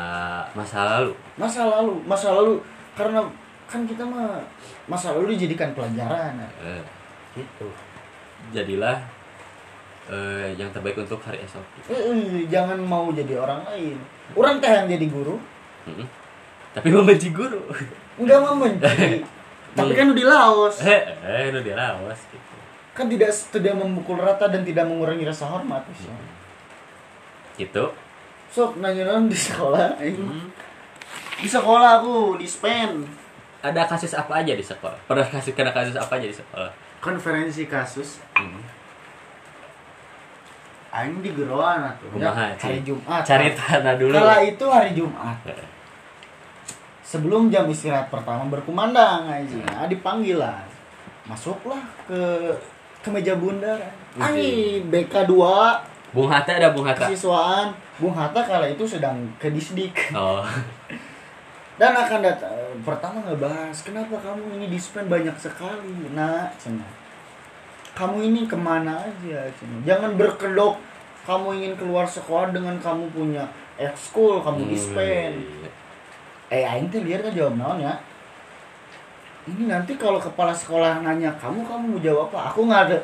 masa 0.59 0.99
lalu. 0.99 1.14
masa 1.38 1.62
lalu 1.71 2.02
masa 2.02 2.35
lalu 2.35 2.59
karena 2.99 3.23
kan 3.71 3.87
kita 3.87 4.02
mah 4.02 4.42
masa 4.90 5.14
lalu 5.14 5.38
dijadikan 5.38 5.71
pelajaran. 5.71 6.42
Eh, 6.59 6.83
gitu. 7.38 7.71
Jadilah 8.50 8.99
eh, 10.06 10.54
yang 10.54 10.71
terbaik 10.71 10.97
untuk 10.97 11.21
hari 11.21 11.38
esok. 11.40 11.62
Eh, 11.87 12.47
jangan 12.47 12.78
mau 12.78 13.11
jadi 13.11 13.37
orang 13.37 13.62
lain 13.64 13.97
orang 14.32 14.59
teh 14.59 14.68
yang 14.68 14.88
jadi 14.88 15.06
guru 15.06 15.37
Mm-mm. 15.85 16.06
Tapi 16.73 16.88
membenci 16.88 17.28
guru. 17.30 17.61
nggak 18.16 18.40
membenci 18.42 19.21
tapi 19.76 19.92
kan 19.92 20.12
di 20.12 20.21
Laos 20.21 20.80
eh, 20.80 21.00
eh, 21.21 21.49
itu 21.49 21.59
dia 21.61 21.73
lawas 21.73 22.21
gitu. 22.28 22.54
kan 22.92 23.09
tidak 23.09 23.32
tidak 23.49 23.73
memukul 23.73 24.16
rata 24.16 24.44
dan 24.47 24.61
tidak 24.62 24.85
mengurangi 24.85 25.25
rasa 25.25 25.49
hormat 25.49 25.80
sih 25.92 26.09
Gitu. 27.52 27.85
sok 28.49 28.80
nanya 28.80 29.16
di 29.23 29.37
sekolah 29.37 29.97
aing. 29.97 30.16
Hmm. 30.16 30.49
di 31.37 31.49
sekolah 31.49 32.00
aku 32.00 32.37
di 32.37 32.44
span 32.44 33.00
Ada 33.62 33.87
kasus 33.87 34.11
apa 34.12 34.42
aja 34.42 34.52
di 34.52 34.64
sekolah? 34.64 34.99
Pernah 35.06 35.23
kasus 35.23 35.54
kena 35.54 35.71
kasus 35.71 35.94
apa 35.94 36.18
aja 36.18 36.26
di 36.26 36.35
sekolah? 36.35 36.68
konferensi 36.99 37.64
kasus 37.64 38.18
Hmm. 38.35 38.59
Aing 40.93 41.25
di 41.25 41.33
geroan 41.33 41.89
atuh 41.89 42.21
ya, 42.21 42.29
hari? 42.29 42.85
Jumat 42.85 43.25
Cari 43.25 43.49
tanah 43.57 43.97
dulu. 43.97 44.13
Kala 44.13 44.45
itu 44.45 44.65
hari 44.69 44.93
Jumat. 44.93 45.37
Sebelum 47.01 47.49
jam 47.49 47.65
istirahat 47.69 48.13
pertama 48.13 48.45
berkumandang 48.53 49.25
aja. 49.29 49.57
Nah, 49.73 49.89
dipanggil 49.89 50.37
lah. 50.37 50.61
Masuklah 51.25 51.81
ke 52.05 52.21
ke 53.01 53.09
meja 53.09 53.37
bundar. 53.41 53.81
Ai, 54.21 54.85
BK 54.85 55.25
2 55.25 55.93
Bung 56.13 56.29
Hatta 56.29 56.61
ada 56.61 56.77
Bung 56.77 56.85
Hatta. 56.85 57.09
kesiswaan. 57.09 57.73
Bung 57.97 58.13
Hatta 58.13 58.45
kala 58.45 58.69
itu 58.69 58.85
sedang 58.85 59.17
ke 59.41 59.49
disdik. 59.49 60.13
Oh. 60.13 60.45
Dan 61.81 61.97
akan 61.97 62.21
datang 62.21 62.53
pertama 62.85 63.25
ngebahas 63.25 63.73
kenapa 63.81 64.21
kamu 64.21 64.61
ini 64.61 64.67
dispen 64.69 65.09
banyak 65.09 65.33
sekali. 65.41 66.13
Nah, 66.13 66.53
cenah. 66.61 66.93
Kamu 67.93 68.25
ini 68.25 68.49
ke 68.49 68.57
mana 68.57 68.97
aja, 68.97 69.45
cenah. 69.53 69.81
Jangan 69.85 70.17
berkedok. 70.17 70.81
Kamu 71.23 71.55
ingin 71.55 71.79
keluar 71.79 72.03
sekolah 72.03 72.51
dengan 72.51 72.75
kamu 72.83 73.07
punya 73.15 73.47
ekskul, 73.79 74.43
kamu 74.43 74.67
dispen. 74.75 75.39
Hmm, 75.39 75.71
eh 76.51 76.67
aing 76.67 76.91
teh 76.91 76.99
liar 76.99 77.23
kan 77.23 77.31
jawab 77.31 77.55
naon 77.55 77.79
ya? 77.79 77.95
Ini 79.47 79.71
nanti 79.71 79.95
kalau 79.95 80.19
kepala 80.19 80.51
sekolah 80.51 81.03
nanya 81.07 81.31
kamu 81.39 81.63
kamu 81.63 81.85
mau 81.95 82.01
jawab 82.03 82.27
apa? 82.35 82.51
Aku 82.51 82.67
nggak 82.67 82.83
ada 82.91 82.99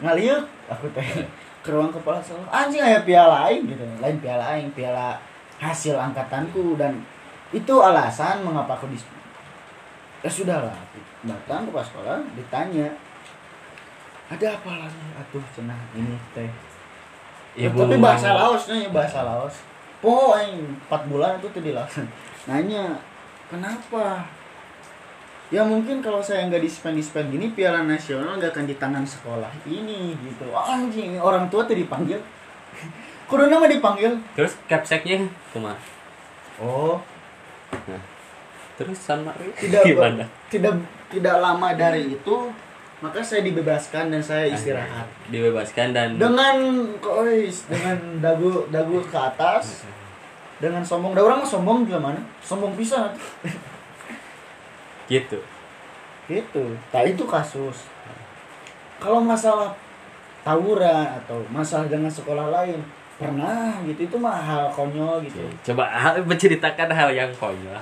ngaliuk 0.00 0.44
aku 0.68 0.88
teh 0.96 1.28
ke 1.60 1.68
ruang 1.68 1.92
kepala 1.92 2.24
sekolah. 2.24 2.48
Anjing 2.48 2.80
aya 2.80 3.04
piala 3.04 3.52
aing 3.52 3.68
gitu. 3.68 3.84
Lain 4.00 4.16
piala 4.16 4.56
aing 4.56 4.72
piala 4.72 5.20
hasil 5.60 6.00
angkatanku. 6.00 6.80
Dan 6.80 7.04
itu 7.52 7.74
alasan 7.84 8.40
mengapa 8.40 8.80
aku 8.80 8.88
dis 8.88 9.04
ya 10.22 10.30
sudahlah 10.30 10.72
datang 11.26 11.66
ke 11.66 11.70
sekolah 11.74 12.22
ditanya 12.38 12.86
ada 14.32 14.46
apa 14.56 14.70
lagi? 14.80 15.02
Atuh 15.20 15.44
cenah 15.52 15.80
ini 15.92 16.16
teh. 16.32 16.48
Ya, 17.52 17.68
tapi 17.68 18.00
Bung. 18.00 18.00
bahasa 18.00 18.32
Laos 18.32 18.64
nih 18.72 18.88
bahasa 18.88 19.20
Laos. 19.28 19.60
Po 20.00 20.32
aing 20.32 20.72
4 20.88 21.10
bulan 21.12 21.36
itu 21.36 21.52
tuh 21.52 21.60
di 21.60 21.76
Laos. 21.76 22.00
Nanya 22.48 22.96
kenapa? 23.52 24.24
Ya 25.52 25.60
mungkin 25.60 26.00
kalau 26.00 26.24
saya 26.24 26.48
nggak 26.48 26.64
dispen 26.64 26.96
dispen 26.96 27.28
gini 27.28 27.52
piala 27.52 27.84
nasional 27.84 28.40
nggak 28.40 28.56
akan 28.56 28.64
di 28.64 28.76
tangan 28.80 29.04
sekolah 29.04 29.52
ini 29.68 30.16
gitu. 30.16 30.48
Oh, 30.48 30.64
anjing 30.64 31.20
orang 31.20 31.52
tua 31.52 31.68
tuh 31.68 31.76
dipanggil. 31.76 32.16
Kudu 33.28 33.52
nama 33.52 33.68
dipanggil. 33.68 34.16
Terus 34.32 34.56
capseknya? 34.64 35.28
Kumaha? 35.52 35.76
oh. 36.64 36.96
Terus 38.80 38.96
sama 38.96 39.36
tidak 39.60 39.84
gimana? 39.92 40.24
tidak 40.48 40.80
tidak 41.12 41.36
lama 41.36 41.76
dari 41.76 42.16
itu 42.16 42.36
maka 43.02 43.18
saya 43.18 43.42
dibebaskan 43.42 44.14
dan 44.14 44.22
saya 44.22 44.46
istirahat. 44.54 45.04
Dibebaskan 45.28 45.90
dan 45.90 46.14
dengan 46.14 46.86
kois 47.02 47.66
dengan 47.66 47.98
dagu 48.22 48.70
dagu 48.70 49.02
ke 49.02 49.18
atas. 49.18 49.82
Dengan 50.62 50.86
sombong. 50.86 51.18
Da 51.18 51.26
orang 51.26 51.42
mah 51.42 51.48
sombong 51.50 51.82
juga 51.82 51.98
mana? 51.98 52.22
Sombong 52.38 52.78
pisan 52.78 53.10
gitu. 55.12 55.38
gitu. 56.30 56.64
Nah 56.94 57.02
itu 57.04 57.24
kasus. 57.28 57.90
Kalau 59.02 59.20
masalah 59.20 59.74
tawuran 60.46 61.06
atau 61.22 61.42
masalah 61.50 61.90
dengan 61.90 62.08
sekolah 62.08 62.48
lain 62.48 62.78
pernah 63.18 63.76
gitu. 63.84 64.06
Itu 64.08 64.16
mah 64.16 64.38
hal 64.38 64.70
konyol 64.72 65.26
gitu. 65.26 65.42
Coba 65.72 65.90
hal- 65.90 66.24
menceritakan 66.24 66.88
hal 66.88 67.10
yang 67.12 67.30
konyol. 67.36 67.78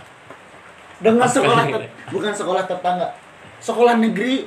dengan 1.00 1.24
sekolah 1.24 1.64
bukan 2.14 2.32
sekolah 2.32 2.64
tetangga. 2.68 3.08
Sekolah 3.60 3.96
negeri 3.96 4.44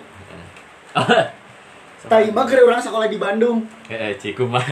tai 2.11 2.27
mah 2.29 2.43
kira 2.43 2.61
orang 2.63 2.79
sekolah 2.79 3.07
di 3.07 3.17
Bandung 3.17 3.63
Eh, 3.87 4.13
Ciku 4.19 4.45
mah. 4.45 4.63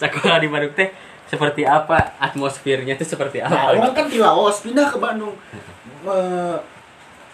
Sekolah 0.00 0.40
di 0.40 0.48
Bandung 0.48 0.72
teh 0.72 0.88
seperti 1.24 1.62
apa? 1.62 2.16
Atmosfernya 2.18 2.96
tuh 2.96 3.06
seperti 3.06 3.38
nah 3.40 3.70
apa? 3.70 3.78
orang 3.78 3.92
kan 3.94 4.06
di 4.10 4.18
Laos 4.18 4.64
pindah 4.64 4.90
ke 4.90 4.98
Bandung 4.98 5.36
Me, 6.00 6.16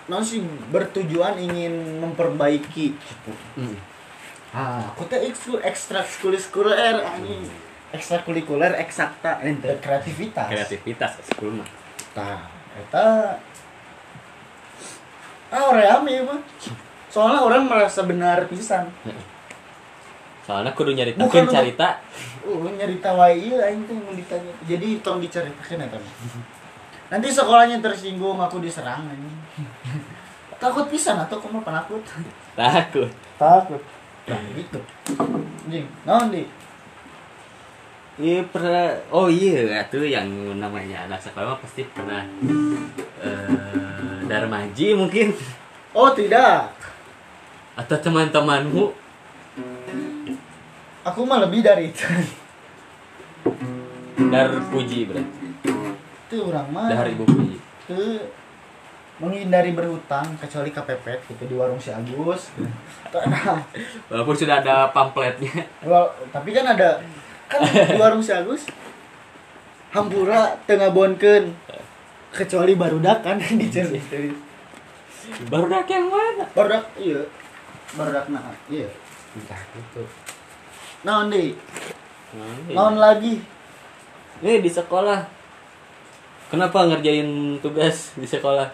non 0.07 0.23
sih 0.23 0.43
bertujuan 0.71 1.39
ingin 1.39 2.03
memperbaiki 2.03 2.87
gitu. 2.99 3.33
Hmm. 3.55 3.79
ah 4.51 4.91
aku 4.91 5.07
teh 5.07 5.23
ekstrakurikuler 5.63 6.99
ini 7.23 7.47
ekstrakurikuler 7.95 8.75
eksakta 8.83 9.39
ente 9.43 9.71
kreativitas 9.79 10.51
Kreativitas 10.51 11.13
sekolah. 11.31 11.67
Tah, 12.11 12.43
eta 12.75 13.39
ah 15.51 15.71
rame 15.71 16.15
mah. 16.27 16.41
Soalnya 17.11 17.41
orang 17.43 17.65
merasa 17.71 18.05
benar 18.05 18.45
pisan. 18.51 18.91
Soalnya 20.47 20.71
kudu 20.75 20.95
nyarita 20.95 21.23
Bukan 21.23 21.47
cerita. 21.51 21.99
Uh, 22.47 22.71
nyarita 22.71 23.11
wae 23.19 23.35
ieu 23.35 23.59
aing 23.59 23.83
teh 23.87 23.97
mau 23.99 24.15
ditanya. 24.15 24.53
Jadi 24.67 25.03
tong 25.03 25.19
diceritakeun 25.19 25.87
eta 25.87 25.99
mah. 25.99 26.15
Nanti 27.07 27.31
sekolahnya 27.31 27.79
tersinggung 27.79 28.39
aku 28.39 28.59
diserang 28.59 29.07
anjing. 29.07 29.39
Takut 30.57 30.89
pisan 30.89 31.21
atau 31.21 31.39
kamu 31.39 31.63
penakut? 31.63 32.03
Takut. 32.57 33.11
Takut. 33.37 33.83
Nah, 34.27 34.41
gitu. 34.59 34.81
Anjing, 35.67 35.87
naon 36.03 36.35
di? 36.35 36.43
Iya 38.17 38.43
pernah. 38.49 38.97
Oh 39.13 39.29
iya, 39.29 39.85
itu 39.85 40.01
yang 40.09 40.27
namanya 40.57 41.05
anak 41.05 41.21
sekolah 41.21 41.61
pasti 41.61 41.85
pernah 41.93 42.25
eh 44.27 44.29
Darmaji 44.29 44.89
mungkin 44.99 45.31
Oh, 45.95 46.11
tidak. 46.13 46.75
atau 47.77 47.97
teman-temanmu 47.97 48.91
Aku 51.07 51.23
mah 51.23 51.39
lebih 51.39 51.63
dari 51.63 51.95
itu. 51.95 52.03
Dar 54.27 54.51
Puji 54.75 55.07
berarti. 55.07 55.47
Itu 56.27 56.51
orang 56.51 56.67
mah. 56.75 56.91
Dahar 56.91 57.07
Ibu 57.07 57.23
Puji. 57.23 57.57
ke 57.87 58.27
menghindari 59.23 59.71
berhutang 59.71 60.35
kecuali 60.35 60.75
kepepet 60.75 61.23
gitu 61.31 61.47
di 61.47 61.55
warung 61.55 61.79
si 61.79 61.95
Agus. 61.95 62.51
Walaupun 64.11 64.35
sudah 64.35 64.59
ada 64.59 64.91
pamfletnya. 64.91 65.71
well, 65.87 66.11
tapi 66.35 66.51
kan 66.51 66.67
ada 66.67 66.99
kan 67.47 67.63
di 67.63 67.95
warung 67.95 68.19
si 68.19 68.35
Agus 68.35 68.67
hampura 69.95 70.59
tengah 70.67 70.91
bonken 70.91 71.55
kecuali 72.37 72.77
barudak 72.77 73.25
kan 73.25 73.41
di 73.61 73.67
Baru 75.51 75.67
dak 75.67 75.91
yang 75.91 76.07
mana? 76.07 76.47
barudak 76.55 76.87
iya 76.95 77.19
barudak 77.97 78.29
nah 78.29 78.55
iya 78.69 78.87
Entah 79.35 79.59
gitu. 79.75 80.03
naon 81.03 81.33
deh 81.33 81.51
naon 82.71 82.97
lagi 82.97 83.41
Eh 84.37 84.61
di 84.61 84.69
sekolah. 84.69 85.25
Kenapa 86.53 86.85
ngerjain 86.85 87.57
tugas 87.59 88.13
di 88.13 88.29
sekolah? 88.29 88.69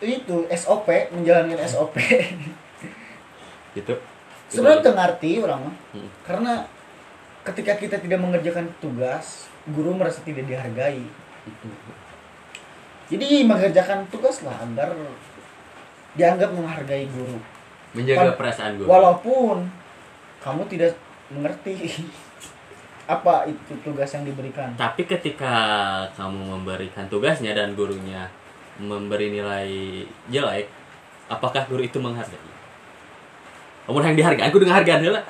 itu 0.00 0.48
SOP 0.48 0.88
menjalankan 1.12 1.60
SOP 1.68 2.00
Gitu. 3.76 3.92
sebenarnya 4.50 4.80
teu 4.80 4.96
ngarti 4.96 5.30
orang 5.38 5.68
mah 5.68 5.76
Hmm. 5.92 6.08
karena 6.24 6.52
ketika 7.44 7.76
kita 7.76 7.96
tidak 8.00 8.18
mengerjakan 8.18 8.72
tugas 8.80 9.46
guru 9.68 9.92
merasa 9.92 10.24
tidak 10.24 10.48
dihargai 10.48 11.04
jadi 13.10 13.42
mengerjakan 13.42 14.06
tugas 14.08 14.40
lah 14.40 14.54
agar 14.56 14.94
dianggap 16.12 16.50
menghargai 16.50 17.06
guru 17.06 17.38
Menjaga 17.90 18.30
Pan- 18.30 18.38
perasaan 18.38 18.72
gue. 18.78 18.86
walaupun 18.86 19.66
kamu 20.38 20.62
tidak 20.66 20.94
mengerti 21.28 21.74
apa 23.10 23.42
itu 23.44 23.74
tugas 23.82 24.06
yang 24.08 24.22
diberikan 24.22 24.70
Tapi 24.74 25.02
ketika 25.04 25.54
kamu 26.14 26.56
memberikan 26.56 27.06
tugasnya 27.06 27.50
dan 27.50 27.74
gurunya 27.74 28.30
memberi 28.78 29.28
nilai 29.28 29.68
jelek, 30.26 30.70
apakah 31.26 31.66
guru 31.66 31.82
itu 31.82 31.98
menghargai? 31.98 32.38
Kamu 33.84 33.98
yang 34.00 34.16
dihargai, 34.16 34.46
aku 34.46 34.56
dengan 34.56 34.78
hargaan 34.78 35.02
lah. 35.04 35.24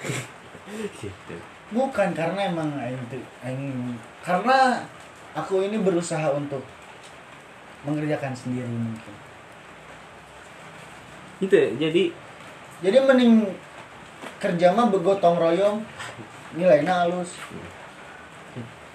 gitu. 1.00 1.34
bukan 1.70 2.12
karena 2.12 2.46
emang 2.46 2.68
aing- 2.76 3.96
karena 4.20 4.84
aku 5.32 5.64
ini 5.64 5.80
berusaha 5.80 6.30
untuk 6.30 6.62
mengerjakan 7.84 8.32
sendiri 8.36 8.68
mungkin. 8.68 9.14
Gitu. 11.40 11.56
Jadi 11.80 12.02
jadi 12.80 12.96
mending 13.04 13.48
kerja 14.40 14.72
mah 14.72 14.88
begotong 14.88 15.36
royong 15.36 15.80
nilainya 16.56 17.04
halus. 17.04 17.36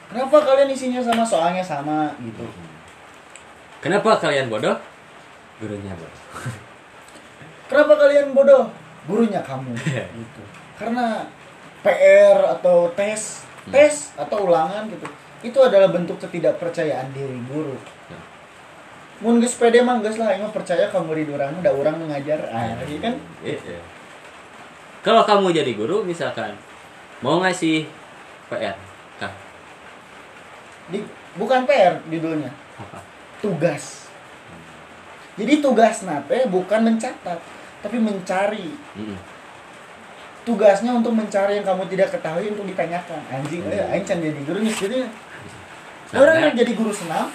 Kenapa 0.05 0.37
kalian 0.45 0.69
isinya 0.69 1.01
sama 1.01 1.25
soalnya 1.25 1.65
sama 1.65 2.13
gitu? 2.21 2.45
Kenapa 3.81 4.17
kalian 4.21 4.49
bodoh? 4.49 4.77
Gurunya 5.57 5.93
bodoh. 5.97 6.21
kenapa 7.69 7.93
kalian 7.97 8.33
bodoh? 8.37 8.69
Gurunya 9.09 9.41
kamu 9.41 9.73
gitu. 10.21 10.41
Karena 10.77 11.25
PR 11.81 12.57
atau 12.57 12.89
tes 12.93 13.45
tes 13.69 14.13
atau 14.17 14.45
ulangan 14.45 14.85
gitu. 14.89 15.05
Itu 15.45 15.61
adalah 15.61 15.89
bentuk 15.89 16.21
ketidakpercayaan 16.21 17.13
diri 17.13 17.37
guru 17.49 17.77
mun 19.23 19.39
geus 19.39 19.55
pede 19.55 19.79
mah 19.79 20.03
geus 20.03 20.19
lah 20.19 20.35
aing 20.35 20.43
mah 20.43 20.51
percaya 20.51 20.91
ka 20.91 20.99
murid 20.99 21.31
urang 21.31 21.63
da 21.63 21.71
urang 21.71 21.99
mengajar. 22.01 22.39
Ah 22.51 22.75
iya. 22.83 22.99
kan? 22.99 23.15
Iya. 23.45 23.79
Kalau 25.05 25.23
kamu 25.23 25.53
jadi 25.53 25.71
guru 25.77 26.01
misalkan 26.01 26.57
mau 27.23 27.39
ngasih 27.39 27.87
PR, 28.51 28.75
kah? 29.21 29.33
di, 30.91 30.99
bukan 31.37 31.63
PR 31.63 32.01
judulnya. 32.09 32.51
Apa? 32.75 32.99
tugas. 33.45 34.09
Jadi 35.35 35.59
tugas 35.59 36.01
nate 36.07 36.47
bukan 36.47 36.81
mencatat 36.89 37.39
tapi 37.83 37.97
mencari. 38.01 38.73
Mm-mm. 38.97 39.19
tugasnya 40.45 40.93
untuk 40.93 41.09
mencari 41.09 41.57
yang 41.57 41.65
kamu 41.65 41.89
tidak 41.89 42.13
ketahui 42.13 42.53
untuk 42.53 42.69
ditanyakan. 42.69 43.17
Anjing 43.33 43.65
eh 43.65 43.81
aing 43.81 44.05
can 44.05 44.21
jadi 44.21 44.41
guru 44.45 44.61
nih 44.61 44.73
jadi 46.05 46.17
orang 46.17 46.35
Soalnya, 46.35 46.47
yang 46.47 46.57
jadi 46.57 46.71
guru 46.73 46.91
senam. 46.93 47.25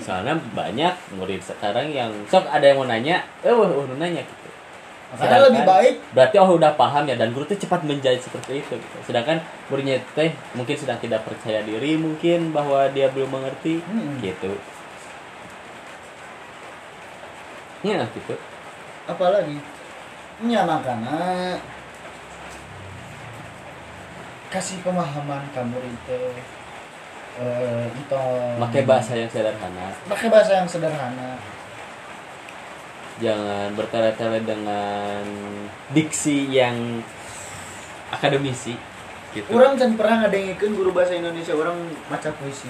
Soalnya 0.00 0.34
banyak 0.54 0.94
murid 1.14 1.42
sekarang 1.42 1.90
yang 1.90 2.10
sok 2.26 2.46
ada 2.46 2.62
yang 2.62 2.78
mau 2.78 2.86
nanya, 2.86 3.20
eh 3.42 3.50
wah 3.50 3.66
wah, 3.66 3.84
nanya 3.96 4.22
gitu. 4.22 4.38
Sedangkan- 5.10 5.50
lebih 5.50 5.62
baik? 5.66 5.94
berarti 6.14 6.36
oh 6.38 6.54
udah 6.54 6.78
paham 6.78 7.02
ya 7.02 7.18
dan 7.18 7.34
guru 7.34 7.42
tuh 7.42 7.58
cepat 7.58 7.82
menjadi 7.82 8.14
seperti 8.14 8.62
itu 8.62 8.78
gitu. 8.78 8.96
sedangkan 9.02 9.42
muridnya 9.66 9.98
teh 10.14 10.30
mungkin 10.54 10.78
sedang 10.78 11.02
tidak 11.02 11.26
percaya 11.26 11.66
diri 11.66 11.98
mungkin 11.98 12.54
bahwa 12.54 12.86
dia 12.94 13.10
belum 13.10 13.26
mengerti 13.26 13.82
Hmm. 13.82 14.22
gitu. 14.22 14.54
Ya 17.82 18.06
gitu. 18.06 18.34
Apalagi? 19.04 19.58
Ya 20.46 20.62
makanya 20.62 21.58
kasih 24.46 24.78
pemahaman 24.82 25.42
kamu 25.50 25.78
itu 25.78 26.20
eh 27.40 27.88
itu 27.88 28.22
pakai 28.60 28.82
bahasa 28.84 29.16
yang 29.16 29.30
sederhana. 29.32 29.96
Pakai 30.04 30.28
bahasa 30.28 30.52
yang 30.60 30.68
sederhana. 30.68 31.40
Jangan 33.20 33.72
bertele-tele 33.76 34.44
dengan 34.44 35.24
diksi 35.92 36.52
yang 36.52 37.00
akademisi 38.12 38.76
gitu. 39.32 39.48
Orang 39.56 39.80
kan 39.80 39.96
pernah 39.96 40.28
ngadengikeun 40.28 40.76
guru 40.76 40.92
bahasa 40.92 41.16
Indonesia 41.16 41.56
orang 41.56 41.76
baca 42.12 42.28
puisi. 42.36 42.68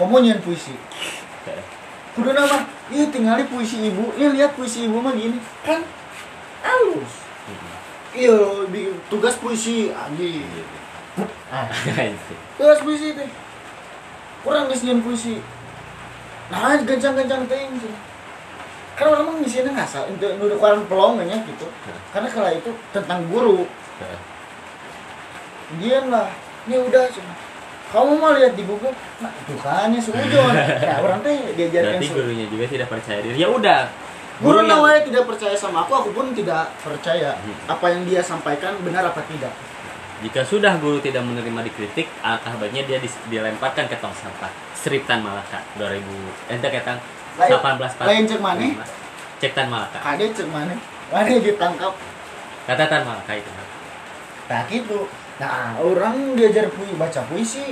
Kamu 0.00 0.20
nyian 0.24 0.40
puisi. 0.40 0.72
Kudu 2.16 2.32
nama 2.32 2.64
iya 2.88 3.04
tinggali 3.12 3.44
puisi 3.46 3.92
ibu 3.92 4.16
iya 4.16 4.32
lihat 4.32 4.56
puisi 4.56 4.88
ibu 4.88 4.96
mah 5.00 5.12
gini. 5.12 5.36
Kan 5.60 5.84
halus. 6.64 7.12
Iya 8.16 8.36
tugas 9.12 9.36
puisi 9.36 9.92
anjing 9.92 10.44
ah. 11.52 11.68
Tugas 12.56 12.80
puisi 12.80 13.12
teh 13.12 13.28
kurang 14.48 14.72
geus 14.72 14.82
nyieun 14.82 15.04
puisi 15.04 15.36
nah 16.48 16.80
gancang-gancang 16.80 17.44
teh 17.44 17.60
sih 17.76 17.92
karena 18.98 19.14
orang 19.14 19.26
mah 19.30 19.34
ngisinya 19.38 19.72
ngasal 19.78 20.10
itu 20.10 20.26
nu 20.42 20.50
ukuran 20.50 20.82
pelong 20.90 21.22
nya 21.22 21.38
gitu. 21.46 21.70
Karena 22.10 22.26
kalau 22.26 22.50
itu 22.50 22.70
tentang 22.90 23.22
guru. 23.30 23.62
Dia 25.78 26.02
lah. 26.10 26.34
Ini 26.66 26.82
udah 26.82 27.06
cuma. 27.14 27.32
Kamu 27.88 28.20
mau 28.20 28.36
lihat 28.36 28.52
di 28.52 28.68
Google 28.68 28.92
nah 29.24 29.32
itu 29.32 29.56
kan 29.64 29.88
ya 29.88 29.96
seujon 29.96 30.52
nah 30.92 31.00
orang 31.00 31.24
teh 31.24 31.56
diajarkan 31.56 31.96
berarti 31.96 32.12
gurunya 32.12 32.46
juga 32.52 32.64
tidak 32.68 32.88
percaya 32.92 33.18
diri. 33.24 33.40
Ya 33.40 33.48
udah 33.48 33.88
guru 34.44 34.60
yang- 34.60 35.06
tidak 35.08 35.24
percaya 35.24 35.56
sama 35.56 35.88
aku 35.88 35.92
aku 35.96 36.10
pun 36.12 36.36
tidak 36.36 36.68
percaya. 36.84 37.32
Hmm. 37.40 37.56
apa 37.64 37.86
yang 37.88 38.04
dia 38.04 38.20
sampaikan 38.20 38.76
benar 38.84 39.08
apa 39.08 39.24
tidak 39.24 39.56
jika 40.18 40.42
sudah 40.42 40.76
guru 40.82 40.98
tidak 40.98 41.22
menerima 41.22 41.62
dikritik 41.70 42.10
alangkah 42.26 42.58
baiknya 42.58 42.82
dia 42.86 42.98
dilemparkan 43.30 43.86
ke 43.86 43.96
tong 44.02 44.14
sampah 44.14 44.50
Strip 44.74 45.06
Tan 45.06 45.22
Malaka 45.22 45.62
2000 45.78 46.02
ente 46.50 46.68
ketang 46.70 46.98
Lain- 47.38 47.54
18 47.54 48.02
lain 48.02 48.22
cek 48.26 48.40
mana? 48.42 48.66
cek 49.38 49.52
Tan 49.54 49.66
Malaka 49.70 49.98
Kade 50.02 50.26
cek 50.34 50.48
mana? 50.50 50.74
Mana 51.14 51.30
ditangkap? 51.38 51.92
kata 52.66 52.84
Tan 52.90 53.02
Malaka 53.06 53.32
itu 53.38 53.50
Nah 54.48 54.64
gitu. 54.66 55.04
Nah 55.38 55.76
orang 55.78 56.34
diajar 56.34 56.72
puisi 56.72 56.96
baca 56.96 57.20
puisi. 57.28 57.64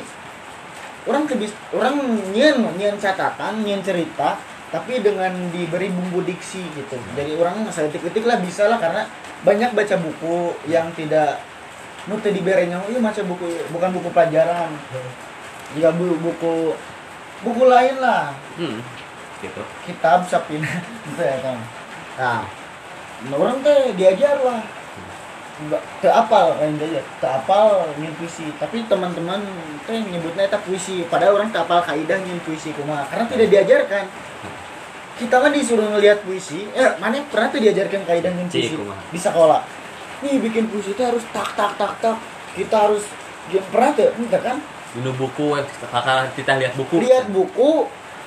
Orang 1.07 1.25
kebis, 1.25 1.55
orang 1.71 2.03
nyen 2.35 2.67
nyen 2.75 2.99
catatan, 2.99 3.63
nyen 3.63 3.79
cerita, 3.79 4.35
tapi 4.75 4.99
dengan 4.99 5.31
diberi 5.55 5.87
bumbu 5.87 6.19
diksi 6.27 6.67
gitu. 6.75 6.99
Jadi 7.15 7.39
orang 7.39 7.63
saya 7.71 7.87
ketik 7.89 8.27
lah 8.27 8.43
bisa 8.43 8.67
lah 8.67 8.83
karena 8.83 9.07
banyak 9.47 9.71
baca 9.71 9.97
buku 10.03 10.59
yang 10.67 10.91
tidak 10.99 11.39
nute 12.07 12.29
diberenya, 12.31 12.79
iya 12.87 12.99
baca 13.03 13.21
buku 13.27 13.47
bukan 13.75 13.91
buku 13.95 14.09
pelajaran. 14.15 14.71
Jika 15.75 15.91
bu- 15.99 16.21
buku 16.23 16.75
buku 17.43 17.63
lain 17.67 17.99
lah, 17.99 18.33
hmm. 18.57 18.79
gitu. 19.43 19.63
Kitab 19.85 20.25
sapina 20.25 20.71
gitu 21.07 21.23
ya 21.23 21.39
kan 21.43 21.59
nah 22.17 22.41
orang 23.37 23.61
teh 23.61 23.93
diajar 23.93 24.41
lah. 24.41 24.61
Nggak 25.57 25.83
te 26.05 26.09
apal 26.09 26.53
lain 26.61 26.77
aja 26.81 27.01
te 27.01 27.27
apal 27.29 27.93
nyin 28.01 28.13
puisi. 28.17 28.49
Tapi 28.61 28.85
teman-teman 28.89 29.41
teh 29.85 30.01
nyebutnya 30.01 30.49
itu 30.49 30.59
puisi. 30.65 30.97
Padahal 31.09 31.41
orang 31.41 31.49
te 31.53 31.61
apal 31.61 31.81
kaidah 31.85 32.17
nyin 32.25 32.41
puisi 32.45 32.73
kumaha. 32.73 33.05
Karena 33.09 33.25
tidak 33.29 33.49
diajarkan. 33.53 34.05
Kita 35.17 35.37
kan 35.41 35.49
disuruh 35.49 35.89
ngelihat 35.97 36.25
puisi 36.29 36.69
eh 36.77 36.97
mana 37.01 37.25
pernah 37.29 37.49
tuh 37.49 37.61
diajarkan 37.61 38.05
kaidah 38.05 38.33
nyin 38.37 38.49
puisi? 38.53 38.77
Kumaha. 38.77 39.01
di 39.13 39.19
sekolah 39.21 39.61
nih 40.25 40.41
bikin 40.41 40.71
puisi 40.73 40.97
itu 40.97 41.03
harus 41.03 41.25
tak 41.35 41.53
tak 41.59 41.77
tak 41.77 41.93
tak. 42.01 42.17
Kita 42.57 42.89
harus 42.89 43.05
ya, 43.53 43.61
pernah 43.69 43.93
tuh 43.93 44.09
enggak 44.17 44.43
kan? 44.43 44.57
Minum 44.97 45.13
buku 45.17 45.61
eh, 45.61 45.65
kakak 45.93 46.33
kita 46.33 46.57
lihat 46.57 46.73
buku. 46.79 47.05
Lihat 47.05 47.29
buku 47.29 47.85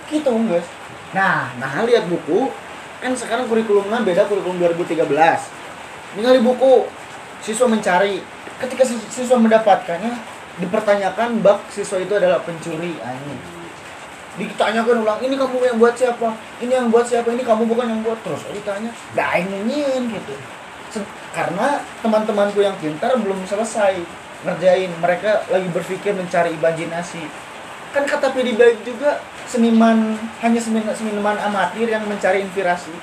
gitu 0.10 0.30
guys. 0.50 0.68
Nah 1.14 1.50
nah 1.58 1.82
lihat 1.86 2.06
buku. 2.06 2.54
Kan 3.00 3.16
sekarang 3.16 3.48
kurikulumnya 3.48 4.04
beda 4.04 4.28
kurikulum 4.28 4.60
2013 4.60 5.08
tinggal 6.10 6.34
di 6.36 6.44
buku 6.44 6.86
siswa 7.42 7.66
mencari. 7.66 8.22
Ketika 8.60 8.84
sis- 8.84 9.08
siswa 9.08 9.40
mendapatkannya 9.40 10.20
dipertanyakan 10.60 11.40
bak 11.40 11.64
siswa 11.72 11.98
itu 11.98 12.14
adalah 12.14 12.44
pencuri. 12.44 13.00
Anjing 13.00 13.40
ditanyakan 14.40 15.04
ulang 15.04 15.20
ini 15.20 15.36
kamu 15.36 15.58
yang 15.68 15.78
buat 15.82 15.96
siapa? 16.00 16.32
Ini 16.64 16.72
yang 16.72 16.88
buat 16.88 17.04
siapa? 17.04 17.28
Ini 17.34 17.44
kamu 17.44 17.68
bukan 17.68 17.88
yang 17.92 18.02
buat. 18.06 18.20
Terus 18.24 18.46
ditanya 18.54 18.92
dah 19.18 19.36
nyanyiin 19.36 20.08
gitu 20.16 20.59
karena 21.36 21.84
teman-temanku 22.02 22.60
yang 22.62 22.74
pintar 22.82 23.14
belum 23.18 23.46
selesai 23.46 24.02
ngerjain. 24.46 24.92
Mereka 25.02 25.52
lagi 25.52 25.70
berpikir 25.70 26.16
mencari 26.18 26.56
imajinasi. 26.58 27.24
Kan 27.90 28.06
kata 28.06 28.34
Pedi 28.34 28.54
baik 28.54 28.86
juga 28.86 29.22
seniman 29.50 30.18
hanya 30.46 30.62
seniman, 30.62 30.94
seniman 30.94 31.38
amatir 31.42 31.90
yang 31.90 32.06
mencari 32.06 32.46
inspirasi. 32.46 32.94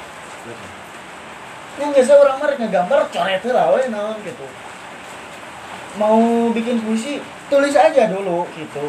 Yang 1.76 1.90
biasa 1.92 2.12
orang 2.16 2.36
mah 2.40 2.46
rek 2.48 2.58
ngegambar 2.62 3.00
coret 3.12 3.42
lah 3.50 3.74
we 3.74 3.90
naon 3.90 4.16
gitu. 4.22 4.46
Mau 6.00 6.48
bikin 6.54 6.80
puisi 6.80 7.20
tulis 7.50 7.74
aja 7.74 8.08
dulu 8.08 8.46
gitu. 8.54 8.86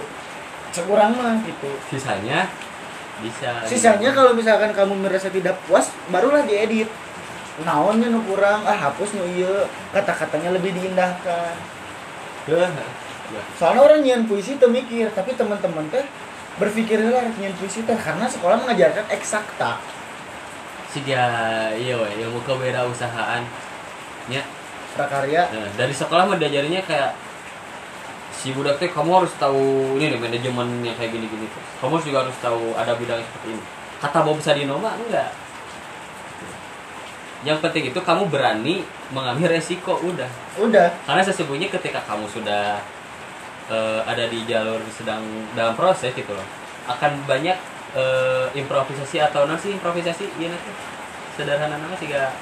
Sekurang 0.72 1.18
mah 1.18 1.42
gitu. 1.44 1.72
Sisanya 1.90 2.48
bisa 3.18 3.66
sisanya 3.66 4.14
kalau 4.14 4.38
misalkan 4.38 4.70
kamu 4.78 4.94
merasa 4.94 5.34
tidak 5.34 5.58
puas 5.66 5.90
barulah 6.14 6.46
diedit 6.46 6.86
naonnya 7.66 8.14
nu 8.14 8.22
kurang 8.28 8.62
ah 8.66 8.78
hapus 8.78 9.18
nu 9.18 9.26
iya 9.34 9.66
kata-katanya 9.94 10.54
lebih 10.54 10.74
diindahkan 10.78 11.54
Ya. 13.28 13.44
soalnya 13.60 13.84
orang 13.84 14.00
nyian 14.08 14.24
puisi 14.24 14.56
tuh 14.56 14.72
mikir 14.72 15.12
tapi 15.12 15.36
teman-teman 15.36 15.84
teh 15.92 16.00
berpikir 16.56 16.96
lah 17.12 17.28
nyian 17.36 17.52
puisi 17.60 17.84
teh 17.84 17.98
karena 18.00 18.24
sekolah 18.24 18.56
mengajarkan 18.64 19.04
eksakta 19.12 19.84
si 20.88 21.04
dia 21.04 21.28
iya 21.76 22.00
we 22.00 22.08
ilmu 22.24 22.40
kewirausahaan 22.48 23.44
nya 24.32 24.42
prakarya 24.96 25.44
Nah, 25.52 25.68
dari 25.76 25.92
sekolah 25.92 26.24
mah 26.24 26.40
diajarinnya 26.40 26.80
kayak 26.88 27.20
si 28.32 28.56
budak 28.56 28.80
teh 28.80 28.88
kamu 28.88 29.12
harus 29.24 29.34
tahu 29.36 30.00
ini 30.00 30.16
nih 30.16 30.20
manajemennya 30.24 30.94
kayak 30.96 31.12
gini-gini. 31.12 31.52
Kamu 31.84 32.00
juga 32.00 32.24
harus 32.24 32.38
tahu 32.40 32.74
ada 32.80 32.94
bidang 32.96 33.20
seperti 33.20 33.58
ini. 33.58 33.64
Kata 33.98 34.22
Bob 34.24 34.40
Sadino 34.40 34.78
mah 34.78 34.94
enggak. 34.96 35.30
Yang 37.46 37.60
penting 37.62 37.84
itu 37.94 38.00
kamu 38.02 38.30
berani 38.34 38.82
mengambil 39.14 39.54
resiko 39.54 39.98
udah. 40.02 40.30
udah. 40.58 40.90
Karena 41.06 41.22
sesungguhnya 41.22 41.70
ketika 41.70 42.02
kamu 42.10 42.26
sudah 42.30 42.82
eh, 43.70 44.02
ada 44.06 44.26
di 44.26 44.42
jalur 44.50 44.82
sedang 44.90 45.22
dalam 45.54 45.78
proses 45.78 46.14
gitu 46.18 46.34
loh, 46.34 46.48
akan 46.90 47.28
banyak 47.30 47.58
eh, 47.94 48.46
improvisasi 48.58 49.22
atau 49.22 49.46
non 49.46 49.62
sih 49.62 49.74
improvisasi 49.78 50.26
iya 50.42 50.50
nanti. 50.50 50.72
Sederhana 51.38 51.78
nama 51.78 51.94
sih 52.02 52.10
gak 52.10 52.34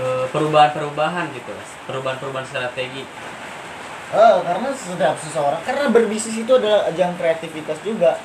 eh, 0.00 0.24
perubahan-perubahan 0.32 1.36
gitu 1.36 1.52
perubahan-perubahan 1.84 2.48
strategi. 2.48 3.04
Eh, 4.12 4.36
karena 4.44 4.68
setiap 4.76 5.16
seseorang 5.20 5.60
karena 5.64 5.88
berbisnis 5.92 6.40
itu 6.40 6.52
adalah 6.56 6.88
ajang 6.88 7.12
kreativitas 7.20 7.76
juga. 7.84 8.16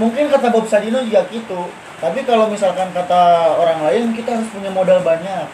Mungkin 0.00 0.32
kata 0.32 0.48
Bob 0.48 0.64
Sadino 0.68 1.04
juga 1.04 1.28
gitu 1.28 1.68
tapi 2.00 2.24
kalau 2.24 2.48
misalkan 2.48 2.88
kata 2.96 3.52
orang 3.60 3.84
lain 3.84 4.16
kita 4.16 4.40
harus 4.40 4.48
punya 4.48 4.72
modal 4.72 5.04
banyak. 5.04 5.44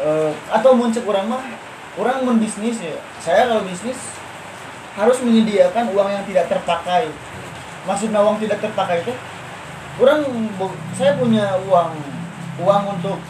Eh, 0.00 0.32
atau 0.48 0.72
muncul 0.72 1.04
orang 1.12 1.28
mah 1.28 1.44
orang 2.00 2.24
membisnis 2.24 2.80
ya. 2.80 2.96
Saya 3.20 3.52
kalau 3.52 3.68
bisnis 3.68 4.00
harus 4.96 5.20
menyediakan 5.20 5.92
uang 5.92 6.08
yang 6.08 6.24
tidak 6.24 6.48
terpakai. 6.48 7.12
Maksudnya 7.84 8.24
uang 8.24 8.40
tidak 8.40 8.64
terpakai 8.64 9.04
itu 9.04 9.12
orang 10.00 10.24
saya 10.96 11.20
punya 11.20 11.60
uang 11.68 11.92
uang 12.64 12.84
untuk 12.96 13.20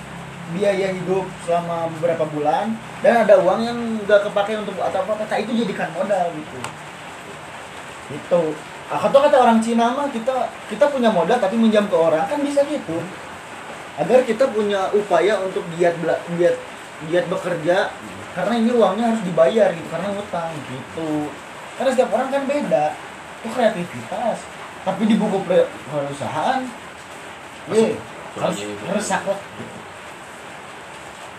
biaya 0.54 0.94
hidup 0.94 1.26
selama 1.46 1.90
beberapa 1.98 2.26
bulan 2.30 2.74
dan 3.02 3.26
ada 3.26 3.38
uang 3.38 3.60
yang 3.62 3.78
nggak 4.06 4.30
kepakai 4.30 4.58
untuk 4.62 4.78
atau 4.78 5.02
apa 5.02 5.26
kata 5.26 5.34
itu 5.42 5.66
jadikan 5.66 5.90
modal 5.90 6.30
gitu. 6.38 6.58
Itu 8.14 8.54
atau 8.90 9.22
kata 9.22 9.36
orang 9.38 9.62
Cina 9.62 9.94
mah 9.94 10.10
kita 10.10 10.50
kita 10.66 10.90
punya 10.90 11.14
modal 11.14 11.38
tapi 11.38 11.54
minjam 11.54 11.86
ke 11.86 11.94
orang 11.94 12.26
kan 12.26 12.42
bisa 12.42 12.66
gitu. 12.66 12.98
Agar 13.94 14.26
kita 14.26 14.50
punya 14.50 14.90
upaya 14.90 15.38
untuk 15.46 15.62
giat 15.78 15.94
giat 16.34 16.58
giat 17.06 17.24
bekerja 17.30 17.94
karena 18.34 18.54
ini 18.58 18.70
uangnya 18.74 19.14
harus 19.14 19.22
dibayar 19.22 19.70
gitu 19.70 19.88
karena 19.94 20.10
utang 20.18 20.50
gitu. 20.66 21.30
Karena 21.78 21.90
setiap 21.94 22.10
orang 22.18 22.28
kan 22.34 22.42
beda 22.50 22.86
itu 23.40 23.48
kreativitas. 23.54 24.38
Tapi 24.82 25.02
di 25.06 25.14
buku 25.14 25.38
perusahaan 25.86 26.66
ye 27.70 27.94
harus 28.42 28.58
harus 28.90 29.04
saklek 29.06 29.38
gitu. 29.38 29.78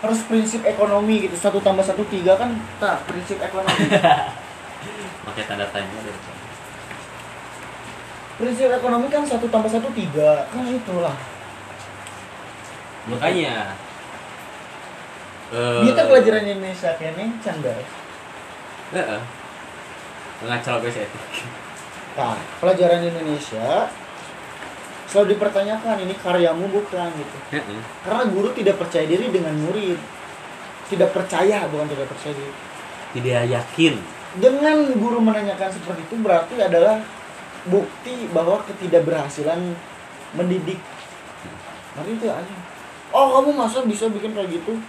harus 0.02 0.20
prinsip 0.26 0.60
ekonomi 0.64 1.28
gitu 1.28 1.36
satu 1.38 1.62
tambah 1.62 1.84
satu 1.84 2.02
tiga 2.08 2.40
kan 2.40 2.56
tak 2.80 3.04
prinsip 3.04 3.36
ekonomi. 3.44 3.92
Pakai 5.28 5.44
tanda 5.46 5.68
tanya 5.68 6.00
dari 6.00 6.41
prinsip 8.40 8.68
ekonomi 8.72 9.08
kan 9.12 9.24
satu 9.24 9.46
tambah 9.48 9.68
satu 9.68 9.88
tiga. 9.92 10.46
Kan 10.48 10.64
itulah. 10.68 11.16
Makanya 13.10 13.74
eh 15.52 15.84
kita 15.84 16.02
pelajaran 16.08 16.48
Indonesia 16.48 16.90
kayaknya 16.96 17.28
canda 17.44 17.74
Heeh. 18.96 19.20
ngacal 20.48 20.80
guys 20.80 20.96
etik. 20.96 21.24
Nah 22.16 22.38
pelajaran 22.62 23.04
Indonesia 23.04 23.90
selalu 25.12 25.36
dipertanyakan 25.36 26.08
ini 26.08 26.14
karyamu 26.16 26.72
bukan 26.72 27.08
gitu. 27.12 27.36
Heeh. 27.52 27.80
karena 28.06 28.24
guru 28.32 28.48
tidak 28.56 28.80
percaya 28.80 29.04
diri 29.04 29.28
dengan 29.28 29.52
murid. 29.60 30.00
Tidak 30.88 31.08
percaya 31.12 31.68
bukan 31.68 31.88
tidak 31.88 32.08
percaya 32.08 32.32
diri. 32.32 32.54
Tidak 33.12 33.42
yakin. 33.52 33.94
Dengan 34.32 34.88
guru 34.96 35.20
menanyakan 35.20 35.68
seperti 35.68 36.00
itu 36.08 36.16
berarti 36.16 36.56
adalah 36.56 37.04
bukti 37.68 38.30
bahwa 38.34 38.62
ketidakberhasilan 38.66 39.76
mendidik. 40.34 40.80
Nanti 41.92 42.10
itu 42.16 42.26
aja 42.26 42.72
oh 43.12 43.26
kamu 43.38 43.50
masa 43.54 43.84
bisa 43.84 44.08
bikin 44.08 44.32
kayak 44.32 44.50
gitu? 44.50 44.80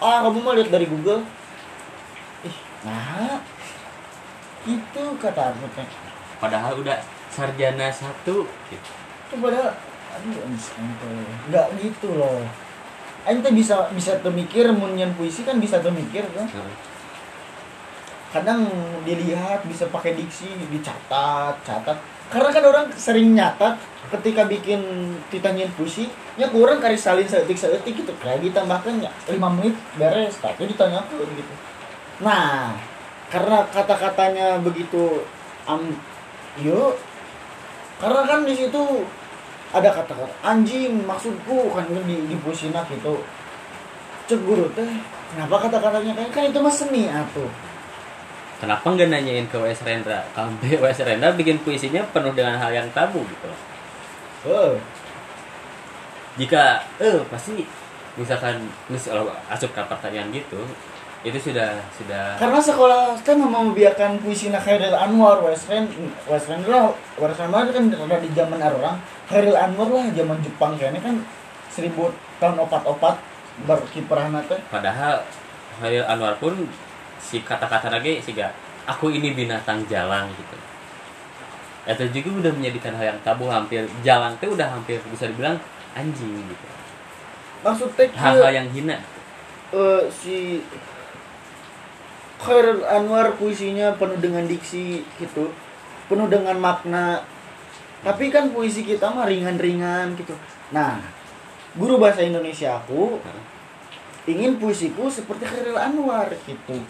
Ah 0.00 0.24
kamu 0.26 0.40
mau 0.40 0.56
lihat 0.56 0.72
dari 0.72 0.88
Google. 0.88 1.22
Ih 2.42 2.56
nah 2.82 3.38
itu 4.64 5.02
kata 5.20 5.52
teh. 5.76 5.88
Padahal 6.40 6.80
udah 6.80 6.98
sarjana 7.28 7.92
satu. 7.92 8.48
Gitu. 8.72 8.90
itu 9.28 9.36
padahal 9.44 9.76
aduh 10.16 10.40
ente 10.48 11.12
nggak 11.52 11.66
gitu 11.84 12.08
loh. 12.16 12.42
Ente 13.28 13.52
bisa 13.52 13.92
bisa 13.92 14.16
termikir 14.24 14.72
munyan 14.72 15.12
puisi 15.12 15.44
kan 15.44 15.60
bisa 15.60 15.84
termikir 15.84 16.24
kan. 16.32 16.48
Kadang 18.28 18.68
dilihat 19.08 19.64
bisa 19.64 19.88
pakai 19.88 20.12
diksi 20.12 20.48
dicatat 20.68 21.56
catat. 21.64 21.96
Karena 22.28 22.52
kan 22.52 22.64
orang 22.68 22.86
sering 22.92 23.32
nyatat 23.32 23.80
ketika 24.12 24.44
bikin 24.44 24.80
ditanyain 25.32 25.72
puisi 25.72 26.08
nya 26.36 26.48
kurang 26.52 26.76
kari 26.76 26.96
salin 27.00 27.24
seetik 27.24 27.56
seetik 27.56 27.96
gitu. 28.04 28.12
Kayak 28.20 28.44
ditambahkan 28.44 29.00
ya 29.00 29.08
5 29.32 29.56
menit 29.56 29.74
beres 29.96 30.36
tapi 30.44 30.68
ditanyakan 30.68 31.24
gitu. 31.24 31.54
Nah 32.20 32.76
karena 33.32 33.64
kata-katanya 33.72 34.60
begitu 34.60 35.24
am 35.64 35.96
yuk 36.60 36.96
karena 38.00 38.20
kan 38.24 38.40
di 38.44 38.54
situ 38.56 39.04
ada 39.68 39.92
kata-kata 39.92 40.32
anjing 40.44 41.04
maksudku 41.04 41.72
kan 41.72 41.88
di 41.88 42.16
di 42.28 42.36
puisina 42.44 42.84
gitu. 42.92 43.24
Cek 44.28 44.40
guru 44.44 44.68
teh 44.76 44.92
kenapa 45.32 45.64
kata-katanya 45.64 46.12
kayak 46.12 46.32
kan 46.36 46.44
itu 46.52 46.60
mah 46.60 46.72
seni 46.72 47.08
atuh 47.08 47.48
Kenapa 48.58 48.86
nggak 48.90 49.06
nanyain 49.06 49.46
ke 49.46 49.54
W.S. 49.54 49.86
Rendra? 49.86 50.26
Sampai 50.34 50.74
W.S. 50.82 51.06
Rendra 51.06 51.30
bikin 51.34 51.62
puisinya 51.62 52.02
penuh 52.10 52.34
dengan 52.34 52.58
hal 52.58 52.74
yang 52.74 52.88
tabu 52.90 53.22
gitu. 53.22 53.50
oh 54.50 54.74
Jika 56.38 56.82
eh 56.98 57.18
pasti 57.30 57.66
misalkan 58.18 58.66
mis 58.90 59.06
kalau 59.06 59.30
asup 59.46 59.70
ke 59.70 59.82
pertanyaan 59.86 60.30
gitu 60.34 60.58
itu 61.26 61.50
sudah 61.50 61.82
sudah 61.90 62.38
karena 62.38 62.62
sekolah 62.62 63.18
kan 63.26 63.38
membiarkan 63.42 64.22
puisi 64.22 64.54
nak 64.54 64.62
Khairil 64.62 64.94
Anwar 64.94 65.42
Western 65.42 65.90
Western 66.30 66.62
lah 66.70 66.94
Western 67.18 67.50
Anwar 67.50 67.74
kan 67.74 67.90
ada 67.90 68.22
di 68.22 68.30
zaman 68.38 68.62
orang 68.62 69.02
Khairil 69.26 69.58
Anwar 69.58 69.90
lah 69.90 70.06
zaman 70.14 70.38
Jepang 70.46 70.78
kayaknya 70.78 71.02
kan 71.02 71.18
seribu 71.74 72.14
tahun 72.38 72.62
opat-opat 72.62 73.18
berkiprah 73.66 74.30
teh 74.46 74.62
padahal 74.70 75.26
Khairil 75.82 76.06
Anwar 76.06 76.38
pun 76.38 76.54
si 77.20 77.42
kata-kata 77.42 77.92
lagi 77.92 78.22
sih 78.22 78.32
gak 78.32 78.50
aku 78.88 79.12
ini 79.12 79.36
binatang 79.36 79.84
jalan 79.84 80.26
gitu. 80.32 80.56
Itu 81.88 82.04
juga 82.20 82.48
udah 82.48 82.52
menjadikan 82.56 82.96
hal 82.96 83.16
yang 83.16 83.20
tabu 83.20 83.52
hampir 83.52 83.84
jalan 84.00 84.32
tuh 84.40 84.56
udah 84.56 84.68
hampir 84.68 84.96
bisa 85.12 85.28
dibilang 85.28 85.60
anjing 85.92 86.32
gitu. 86.48 86.66
Maksud 87.64 87.92
teh 87.98 88.08
hal-hal 88.16 88.64
yang 88.64 88.68
hina. 88.72 88.96
Eh, 89.72 90.02
si 90.08 90.64
Khairul 92.38 92.86
Anwar 92.86 93.34
puisinya 93.36 93.92
penuh 93.98 94.16
dengan 94.20 94.46
diksi 94.48 95.04
gitu. 95.20 95.52
Penuh 96.08 96.28
dengan 96.32 96.56
makna. 96.56 97.20
Tapi 98.00 98.30
kan 98.30 98.54
puisi 98.54 98.86
kita 98.86 99.10
mah 99.10 99.28
ringan-ringan 99.28 100.16
gitu. 100.16 100.32
Nah 100.72 101.18
guru 101.76 102.00
bahasa 102.00 102.24
Indonesia 102.24 102.80
aku 102.80 103.20
ingin 104.24 104.56
puisiku 104.56 105.08
seperti 105.12 105.44
Khairul 105.44 105.76
Anwar 105.76 106.32
gitu 106.44 106.80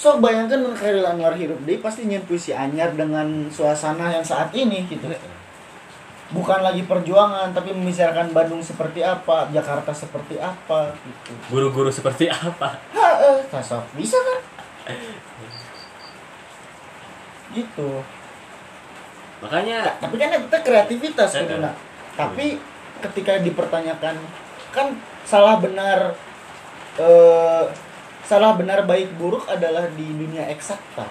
sok 0.00 0.24
bayangkan 0.24 0.64
mun 0.64 0.72
Khairul 0.72 1.04
Anwar 1.04 1.36
hidup 1.36 1.60
deh 1.68 1.76
pasti 1.76 2.08
nyen 2.08 2.24
puisi 2.24 2.56
anyar 2.56 2.96
dengan 2.96 3.52
suasana 3.52 4.08
yang 4.08 4.24
saat 4.24 4.48
ini 4.56 4.88
gitu 4.88 5.04
bukan 6.32 6.64
lagi 6.64 6.88
perjuangan 6.88 7.52
tapi 7.52 7.76
membicarakan 7.76 8.32
Bandung 8.32 8.64
seperti 8.64 9.04
apa 9.04 9.52
Jakarta 9.52 9.92
seperti 9.92 10.40
apa 10.40 10.96
gitu 11.04 11.36
guru-guru 11.52 11.92
seperti 11.92 12.32
apa 12.32 12.80
Heeh, 12.96 13.44
tasok 13.52 13.84
bisa 13.92 14.16
kan? 14.16 14.40
gitu. 17.52 18.00
makanya 19.42 20.00
Tapi 20.00 20.16
kan 20.16 20.32
itu 20.32 20.58
kreativitas 20.64 21.30
gitu 21.34 21.60
nah. 21.60 21.76
Tapi 22.16 22.56
ketika 23.04 23.36
dipertanyakan 23.42 24.16
kan 24.72 24.96
salah 25.28 25.60
benar 25.60 26.14
eh 26.96 27.89
salah 28.30 28.54
benar 28.54 28.86
baik 28.86 29.18
buruk 29.18 29.50
adalah 29.50 29.90
di 29.98 30.06
dunia 30.06 30.46
eksakta. 30.54 31.02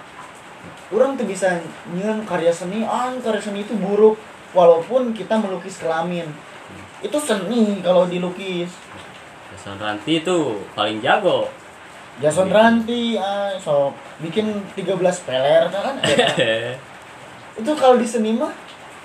Orang 0.88 1.20
tuh 1.20 1.28
bisa 1.28 1.60
nyen 1.92 2.24
karya 2.24 2.48
seni, 2.48 2.80
ah 2.80 3.12
karya 3.20 3.44
seni 3.44 3.60
itu 3.60 3.76
buruk 3.76 4.16
walaupun 4.56 5.12
kita 5.12 5.36
melukis 5.36 5.76
kelamin. 5.76 6.24
Itu 7.04 7.20
seni 7.20 7.84
kalau 7.84 8.08
dilukis. 8.08 8.72
Jason 9.52 9.76
Ranti 9.76 10.24
itu 10.24 10.62
paling 10.72 11.02
jago 11.04 11.50
Jason 12.24 12.48
Ranti, 12.48 13.18
ah, 13.20 13.52
so 13.60 13.92
bikin 14.24 14.64
13 14.72 14.96
peler 15.28 15.68
kan 15.68 16.00
ada. 16.00 16.26
itu 17.60 17.72
kalau 17.76 18.00
di 18.00 18.08
seni 18.08 18.36
mah 18.36 18.52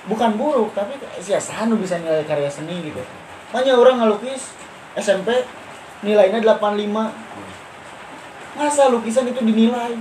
bukan 0.08 0.38
buruk 0.38 0.72
tapi 0.72 0.96
sia 1.20 1.42
sanu 1.42 1.76
bisa 1.76 1.98
nilai 1.98 2.24
karya 2.24 2.48
seni 2.48 2.78
gitu 2.88 3.02
makanya 3.50 3.74
orang 3.76 3.96
ngelukis 4.00 4.54
SMP 4.96 5.44
nilainya 6.06 6.40
85 6.40 6.62
masa 8.56 8.90
lukisan 8.90 9.28
itu 9.28 9.40
dinilai? 9.44 9.96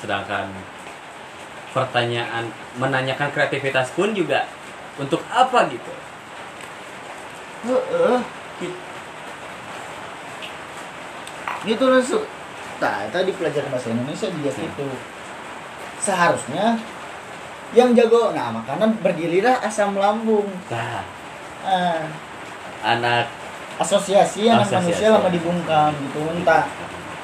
Sedangkan 0.00 0.48
pertanyaan 1.72 2.48
menanyakan 2.76 3.32
kreativitas 3.32 3.92
pun 3.92 4.12
juga 4.12 4.46
untuk 5.00 5.20
apa 5.32 5.68
gitu? 5.72 5.92
Heeh. 7.68 8.20
gitu 11.60 11.84
langsung 11.92 12.24
nah 12.80 13.04
tadi 13.12 13.36
pelajaran 13.36 13.68
bahasa 13.68 13.92
Indonesia 13.92 14.32
juga 14.32 14.48
gitu 14.56 14.88
seharusnya 16.00 16.80
yang 17.76 17.92
jago 17.92 18.32
nah 18.32 18.48
makanan 18.50 18.98
berdirilah 18.98 19.60
asam 19.62 19.94
lambung. 19.94 20.48
Nah 20.72 21.04
ah, 21.62 22.02
anak 22.82 23.28
asosiasi 23.76 24.48
anak 24.48 24.64
Asosiasi. 24.66 24.96
manusia 24.96 25.08
lama 25.12 25.28
dibungkam 25.28 25.92
gitu. 26.08 26.20
Entah 26.32 26.64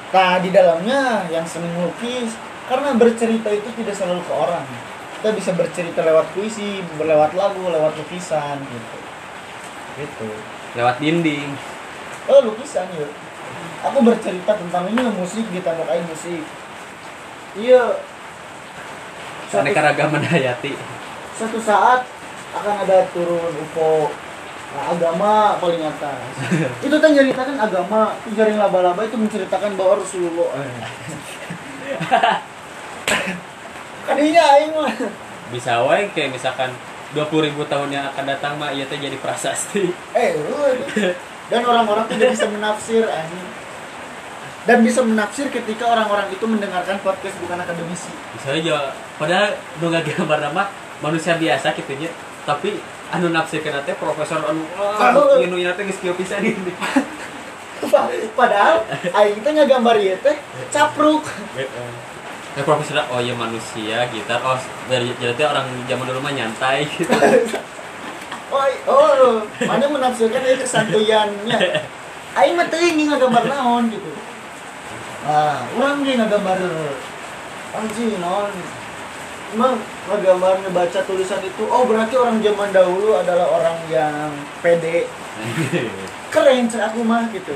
nah 0.07 0.39
di 0.39 0.49
dalamnya 0.55 1.27
yang 1.27 1.43
seneng 1.43 1.71
melukis 1.75 2.31
karena 2.67 2.95
bercerita 2.95 3.49
itu 3.51 3.69
tidak 3.79 3.95
selalu 3.95 4.21
ke 4.23 4.33
orang. 4.33 4.65
Kita 5.17 5.33
bisa 5.33 5.51
bercerita 5.57 6.05
lewat 6.05 6.29
puisi 6.37 6.83
lewat 6.99 7.33
lagu 7.33 7.63
lewat 7.67 7.97
lukisan 7.97 8.61
gitu. 8.61 8.97
Gitu. 9.97 10.29
Lewat 10.77 11.01
dinding. 11.01 11.51
Oh 12.29 12.39
lukisan 12.43 12.87
yuk. 12.95 13.11
Aku 13.87 14.03
bercerita 14.03 14.57
tentang 14.57 14.89
ini 14.91 15.01
musik 15.15 15.45
ditambah 15.49 15.85
kayak 15.87 16.05
musik. 16.05 16.43
Iya. 17.57 17.97
Suatu, 19.47 19.63
keanekaragaman 19.63 20.27
hayati 20.27 20.97
suatu 21.37 21.61
saat 21.61 22.01
akan 22.57 22.75
ada 22.81 23.05
turun 23.13 23.53
UFO 23.53 24.09
Nah, 24.67 24.83
agama 24.91 25.55
paling 25.63 25.79
atas. 25.79 26.19
Itu 26.85 26.95
kan 26.99 27.15
ceritakan 27.15 27.55
agama 27.55 28.19
itu 28.19 28.35
jaring 28.35 28.59
laba-laba 28.59 28.99
itu 29.07 29.15
menceritakan 29.15 29.79
bahwa 29.79 30.03
Rasulullah. 30.03 30.51
Eh. 33.07 33.31
kadinya 34.03 34.43
aing 34.59 34.75
mah. 34.75 34.91
Bisa 35.55 35.79
wae 35.87 36.11
kayak 36.11 36.35
misalkan 36.35 36.67
20.000 37.15 37.47
ribu 37.47 37.63
tahun 37.63 37.95
yang 37.95 38.11
akan 38.11 38.27
datang 38.27 38.59
mah 38.59 38.75
iya 38.75 38.83
teh 38.83 38.99
jadi 38.99 39.15
prasasti. 39.15 39.87
Eh 40.11 40.35
dan 41.47 41.63
orang-orang 41.63 42.05
tidak 42.11 42.35
bisa 42.35 42.45
menafsir 42.51 43.07
anjing. 43.07 43.47
Dan 44.67 44.83
bisa 44.83 44.99
menafsir 44.99 45.47
ketika 45.47 45.87
orang-orang 45.87 46.27
itu 46.27 46.43
mendengarkan 46.43 46.99
podcast 46.99 47.39
bukan 47.39 47.55
akademisi. 47.63 48.11
Bisa 48.35 48.51
aja. 48.51 48.91
Padahal 49.15 49.55
nu 49.79 49.87
gambar 49.87 50.39
nama 50.51 50.67
manusia 50.99 51.39
biasa 51.39 51.71
gitu 51.71 51.95
nya. 51.95 52.11
Tapi 52.43 52.75
anu 53.13 53.31
nafsirkeun 53.31 53.79
teh 53.87 53.95
profesor 53.95 54.43
anu 54.43 54.63
wah 54.75 55.15
Oh. 55.15 55.39
ieu 55.39 55.47
nu 55.47 55.57
ieu 55.57 55.71
teh 55.73 55.83
geus 55.87 55.99
kieu 56.03 56.15
pisan 56.17 56.43
ini. 56.43 56.73
Padahal 58.39 58.83
aing 59.13 59.39
teh 59.39 59.51
ngagambar 59.53 59.95
ieu 60.01 60.17
teh 60.19 60.35
capruk. 60.73 61.23
Nah, 62.57 62.63
profesor 62.65 63.05
oh 63.13 63.21
iya 63.21 63.37
manusia 63.37 64.09
gitar 64.09 64.41
oh 64.41 64.57
jadi 65.21 65.43
orang 65.45 65.67
zaman 65.85 66.05
dulu 66.09 66.19
mah 66.19 66.33
nyantai. 66.33 66.87
Gitu 66.91 67.13
oh 68.47 68.67
oh 68.87 69.43
mana 69.67 69.85
menafsirkan 69.91 70.39
itu 70.39 70.63
kesantuyannya 70.63 71.83
aing 72.39 72.55
mah 72.55 72.67
teuing 72.71 72.95
ngagambar 73.03 73.43
naon 73.43 73.91
gitu. 73.91 74.11
Ah 75.27 75.67
urang 75.75 75.99
ge 76.07 76.15
ngagambar 76.15 76.55
anjing 77.75 78.15
naon 78.23 78.51
emang 79.55 79.79
ngagambar 80.09 80.59
ngebaca 80.63 80.99
tulisan 81.07 81.39
itu 81.43 81.63
oh 81.67 81.83
berarti 81.87 82.15
orang 82.19 82.43
zaman 82.43 82.69
dahulu 82.73 83.15
adalah 83.15 83.47
orang 83.47 83.77
yang 83.87 84.31
pede. 84.59 85.07
Keren 86.33 86.67
cek 86.67 86.91
aku 86.91 87.05
mah 87.05 87.29
gitu. 87.31 87.53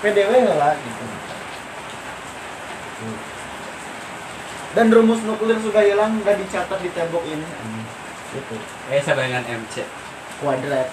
PDW 0.00 0.32
lah 0.48 0.74
gitu. 0.74 1.04
Dan 4.70 4.86
rumus 4.94 5.20
nuklir 5.26 5.58
sudah 5.58 5.82
hilang 5.82 6.22
dan 6.22 6.38
dicatat 6.38 6.78
di 6.78 6.90
tembok 6.94 7.22
ini. 7.26 7.46
Gitu. 8.34 8.56
Eh 8.90 9.02
sabangan 9.02 9.42
MC 9.46 9.82
kuadrat. 10.38 10.88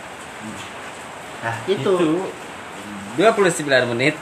Nah 1.45 1.55
Itu. 1.65 1.93
itu. 1.97 2.12
29 3.17 3.65
menit 3.89 4.13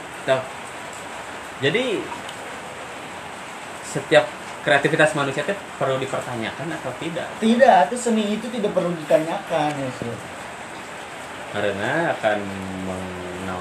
jadi 1.56 2.04
setiap 3.88 4.28
kreativitas 4.66 5.14
manusia 5.14 5.46
itu 5.46 5.54
perlu 5.78 6.02
dipertanyakan 6.02 6.66
atau 6.74 6.90
tidak? 6.98 7.30
Tidak 7.38 7.78
itu 7.86 7.96
seni 7.96 8.34
itu 8.34 8.50
tidak 8.50 8.74
perlu 8.74 8.90
ditanyakan 8.98 9.70
ya 9.70 9.90
sih 10.02 10.36
karena 11.56 12.12
akan 12.12 12.38
mengenal. 12.84 13.60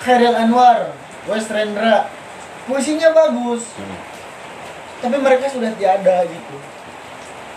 Khairil 0.00 0.34
Anwar 0.34 0.96
West 1.28 1.52
Rendra. 1.52 2.08
Puisinya 2.64 3.12
bagus. 3.12 3.66
Hmm. 3.76 4.00
tapi 5.02 5.18
mereka 5.18 5.50
sudah 5.50 5.74
tiada 5.74 6.22
gitu. 6.30 6.56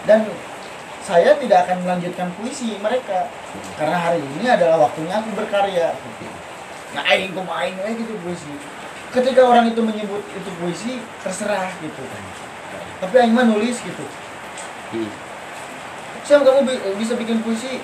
Dan 0.09 0.25
saya 1.05 1.37
tidak 1.37 1.69
akan 1.69 1.85
melanjutkan 1.85 2.33
puisi 2.41 2.73
mereka. 2.81 3.29
Karena 3.77 4.01
hari 4.01 4.17
ini 4.17 4.49
adalah 4.49 4.89
waktunya 4.89 5.21
aku 5.21 5.29
berkarya. 5.37 5.93
Nah 6.97 7.05
aing 7.05 7.37
main 7.37 7.77
aja 7.77 7.93
gitu 7.93 8.17
puisi 8.25 8.49
ketika 9.11 9.41
orang 9.43 9.65
itu 9.67 9.79
menyebut 9.79 10.23
itu 10.27 10.49
puisi 10.57 10.91
terserah 11.21 11.69
gitu 11.77 12.01
tapi 12.97 13.15
aing 13.17 13.33
mah 13.33 13.45
nulis 13.45 13.77
gitu 13.77 14.05
Hmm. 14.85 15.09
Sam 16.21 16.45
kamu 16.45 16.61
bi- 16.61 16.77
bisa 16.95 17.13
bikin 17.13 17.41
puisi 17.41 17.81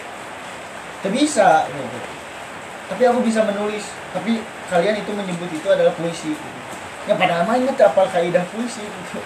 tidak 0.99 1.13
bisa 1.13 1.65
gitu. 1.65 1.97
tapi 2.87 3.03
aku 3.03 3.19
bisa 3.21 3.41
menulis 3.41 3.83
tapi 4.11 4.37
kalian 4.67 5.01
itu 5.01 5.11
menyebut 5.11 5.49
itu 5.49 5.65
adalah 5.65 5.91
puisi 5.93 6.29
gitu. 6.31 6.49
ya 7.03 7.17
padahal 7.17 7.43
mah 7.43 7.57
inget 7.57 7.73
apal 7.79 8.05
kaidah 8.07 8.45
puisi 8.49 8.81
gitu 8.81 9.19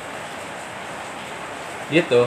Gitu. 1.86 2.22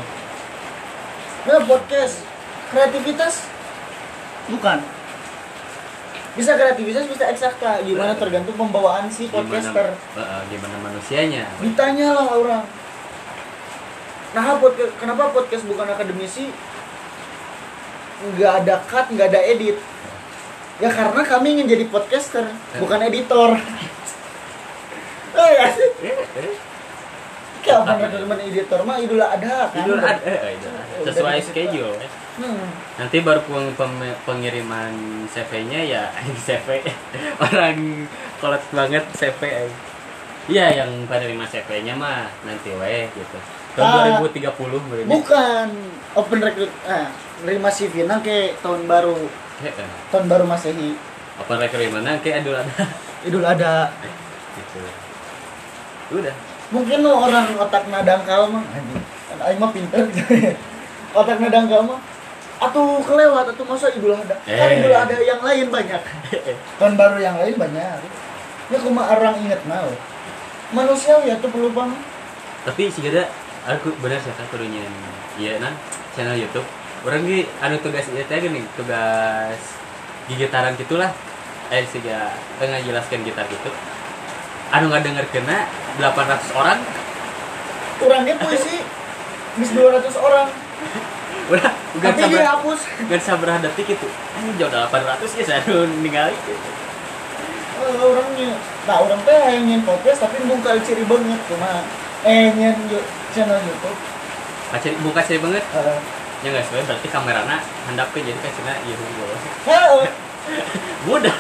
Nah, 1.43 1.59
podcast 1.65 2.23
kreativitas 2.69 3.43
bukan. 4.47 4.79
Bisa 6.39 6.55
kreativitas 6.55 7.05
bisa 7.05 7.27
eksakta. 7.27 7.83
Gimana 7.83 8.15
tergantung 8.15 8.55
pembawaan 8.55 9.11
si 9.11 9.27
Gimana, 9.27 9.43
podcaster. 9.43 9.87
eh, 10.15 10.41
gimana 10.49 10.77
manusianya? 10.81 11.45
Ditanya 11.59 12.15
lah 12.15 12.27
orang. 12.31 12.65
Nah, 14.29 14.57
podcast, 14.57 14.93
kenapa 14.97 15.35
podcast 15.35 15.67
bukan 15.67 15.89
akademisi? 15.89 16.47
Nggak 18.29 18.53
ada 18.63 18.75
cut, 18.87 19.07
nggak 19.11 19.29
ada 19.29 19.41
edit. 19.43 19.77
Ya 20.79 20.89
karena 20.89 21.23
kami 21.23 21.59
ingin 21.59 21.67
jadi 21.67 21.85
podcaster, 21.87 22.47
bukan 22.79 23.03
editor. 23.03 23.59
Oh 25.29 25.45
ya 25.47 25.71
sih. 25.71 25.87
Kapan 27.61 28.01
rekaman 28.01 28.41
editor 28.43 28.81
mah 28.83 28.97
idul 28.97 29.21
adha 29.21 29.71
kan? 29.71 29.77
Eh, 29.77 29.85
Idul 29.85 30.01
Adha. 30.01 31.05
sesuai 31.05 31.39
schedule. 31.45 31.95
Eh. 32.39 32.47
Hmm. 32.47 32.69
Nanti 33.03 33.17
baru 33.21 33.43
pengiriman 34.23 34.93
CV-nya 35.27 35.81
ya 35.83 36.03
CV 36.47 36.87
orang 37.43 38.07
kolot 38.39 38.63
banget 38.71 39.05
CV. 39.15 39.41
eh. 39.43 39.73
Iya 40.49 40.81
yang 40.85 40.91
penerima 41.05 41.45
CV-nya 41.45 41.93
mah 41.99 42.31
nanti 42.47 42.73
weh 42.73 43.11
gitu. 43.13 43.39
Ah. 43.79 44.17
Tahun 44.17 44.27
2030 44.27 44.89
berarti. 44.91 45.07
Bukan 45.07 45.67
open 46.17 46.39
recruit. 46.43 46.73
Ah, 46.89 47.13
nerima 47.47 47.71
CV 47.71 48.09
nang 48.09 48.25
ke 48.25 48.59
tahun 48.65 48.89
baru, 48.91 49.15
tahun 50.11 50.27
baru 50.27 50.45
Masehi. 50.49 50.99
Apa 51.39 51.55
rekrutmen 51.55 52.03
mana 52.03 52.19
kayak 52.19 52.43
Idul 52.43 52.59
Adha 52.59 52.85
Idul 53.23 53.47
Adha. 53.47 53.95
gitu. 54.59 54.81
Udah. 56.19 56.35
Mungkin 56.75 56.99
lo 57.01 57.13
orang 57.29 57.55
otak 57.57 57.87
nadangkal 57.87 58.51
mah 58.51 58.65
anjing. 58.75 59.03
Kan 59.31 59.39
aing 59.47 59.59
mah 59.63 59.71
pinter. 59.71 60.03
otak 61.19 61.39
nadangkal 61.39 61.81
mah 61.87 61.99
atuh 62.59 62.99
kelewat 63.07 63.55
atuh 63.55 63.67
masa 63.67 63.87
Idul 63.95 64.15
Adha. 64.15 64.35
Kan 64.43 64.69
Eh. 64.69 64.83
Idul 64.83 64.95
Adha 64.95 65.17
yang 65.23 65.41
lain 65.43 65.67
banyak. 65.71 66.03
tahun 66.79 66.95
baru 66.99 67.19
yang 67.23 67.37
lain 67.39 67.55
banyak. 67.55 67.99
Ya 68.69 68.79
kumaha 68.83 69.15
orang 69.17 69.39
inget 69.41 69.63
now. 69.71 69.87
Manusia 70.75 71.17
ya 71.25 71.39
tuh 71.39 71.49
pelupa 71.49 71.87
mah. 71.89 72.01
Tapi 72.67 72.91
sih 72.93 73.01
ada 73.09 73.31
aku 73.65 73.95
benar 74.03 74.21
sih 74.21 74.35
kan 74.35 74.45
kudunya 74.53 74.85
iya 75.41 75.63
nan 75.63 75.73
channel 76.13 76.37
YouTube. 76.37 76.67
Orang 77.07 77.25
ge 77.25 77.47
anu 77.63 77.79
tugas 77.79 78.11
ieu 78.11 78.27
teh 78.27 78.37
geuning, 78.43 78.67
tugas 78.75 79.79
gigitaran 80.27 80.75
gitulah. 80.77 81.15
Eh 81.71 81.87
sih 81.89 82.03
ga 82.03 82.35
tengah 82.59 82.83
jelaskan 82.83 83.23
gitar 83.23 83.47
gitu. 83.49 83.71
Anu 84.75 84.93
nggak 84.93 85.07
denger 85.07 85.25
kena 85.33 85.65
800 85.97 86.53
orang 86.53 86.79
Kurangnya 87.99 88.39
puisi 88.39 88.85
bis 89.59 89.71
200 89.75 90.13
orang. 90.21 90.49
udah 91.49 91.65
udah 91.97 92.09
Tapi 92.11 92.21
sabar. 92.23 92.37
dihapus. 92.37 92.81
udah 93.09 93.21
sabar 93.21 93.49
detik 93.59 93.89
itu 93.89 94.09
ini 94.39 94.51
jauh 94.57 94.69
800 94.69 95.25
ya 95.33 95.45
saya 95.45 95.61
ningali 95.89 96.37
gitu. 96.45 96.69
Oh, 97.79 98.11
orangnya 98.11 98.53
nah 98.85 99.01
orang 99.01 99.21
teh 99.23 99.33
yang 99.33 99.65
nyen 99.65 99.83
podcast 99.83 100.21
tapi 100.21 100.43
muka 100.43 100.77
ciri 100.83 101.05
banget 101.05 101.41
cuma 101.47 101.87
eh 102.23 102.51
yu- 102.89 103.09
channel 103.31 103.61
YouTube. 103.61 103.99
Kaca 104.69 104.89
buka 105.01 105.21
ciri 105.23 105.41
banget? 105.41 105.65
Uh, 105.73 105.97
ya 106.39 106.53
nggak 106.53 106.65
sesuai 106.67 106.85
berarti 106.85 107.09
kamerana 107.09 107.57
handap 107.87 108.09
ke 108.13 108.21
jadi 108.21 108.37
kasihna 108.37 108.75
iya 108.83 108.95
heh, 109.65 110.07
mudah. 111.05 111.39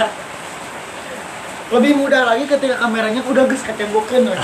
Lebih 1.69 1.93
mudah 1.97 2.25
lagi 2.25 2.49
ketika 2.49 2.81
kameranya 2.81 3.21
udah 3.21 3.45
geus 3.45 3.61
ketembokeun 3.61 4.25
we. 4.25 4.37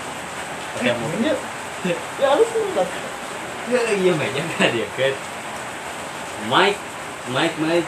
Oke, 0.76 0.90
mau 0.92 1.08
Ya, 1.22 1.94
ya 2.18 2.28
lah 2.28 2.42
Ya, 2.42 3.15
iya 3.68 4.12
meja 4.12 4.42
nggak 4.42 4.70
dia 4.70 4.86
kan 4.92 5.14
mic 6.46 6.74
mic 7.28 7.52
mic 7.58 7.84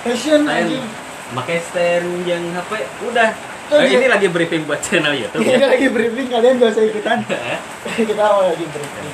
fashion 0.00 0.40
stand 0.40 0.48
anjing. 0.48 0.86
Pakai 1.28 1.58
stand 1.60 2.08
yang 2.24 2.40
HP 2.50 2.70
udah. 3.04 3.30
Tuh, 3.68 3.76
Eh, 3.76 3.84
dia- 3.84 3.98
ini 3.98 4.06
lagi 4.08 4.28
briefing 4.28 4.64
buat 4.64 4.80
channel 4.80 5.12
YouTube 5.12 5.44
ini 5.44 5.58
ya 5.58 5.68
lagi 5.68 5.86
briefing 5.86 6.24
kalian 6.26 6.56
gak 6.56 6.72
usah 6.72 6.84
ikutan. 6.84 7.18
Kita 8.08 8.22
awal 8.22 8.54
lagi 8.54 8.64
briefing. 8.64 9.12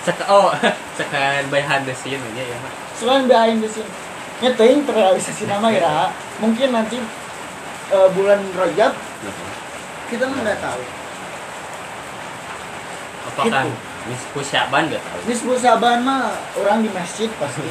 Sek 0.00 0.18
oh 0.26 0.50
sekan 0.96 1.46
behind 1.48 1.84
the 1.84 1.94
scene 1.94 2.18
aja 2.18 2.42
ya 2.42 2.56
Mak. 2.58 2.72
selain 2.96 3.24
behind 3.26 3.60
the 3.60 3.68
scene 3.68 3.86
nyeting 4.40 4.82
terrealisasi 4.82 5.44
nama 5.44 5.68
ya 5.68 6.08
mungkin 6.36 6.72
nanti 6.72 6.96
eh, 7.90 8.08
bulan 8.10 8.40
Rajab 8.56 8.96
kita 10.08 10.24
mah 10.24 10.38
nggak 10.40 10.58
tahu. 10.58 10.82
Apakah 13.28 13.62
Gitu. 13.62 13.89
Miss 14.08 14.22
Pusyaban 14.32 14.88
nggak 14.88 15.02
tahu 15.04 15.20
Nisbu 15.28 15.52
Saban 15.60 16.00
mah 16.00 16.32
orang 16.56 16.80
di 16.80 16.88
masjid 16.88 17.28
pasti. 17.36 17.68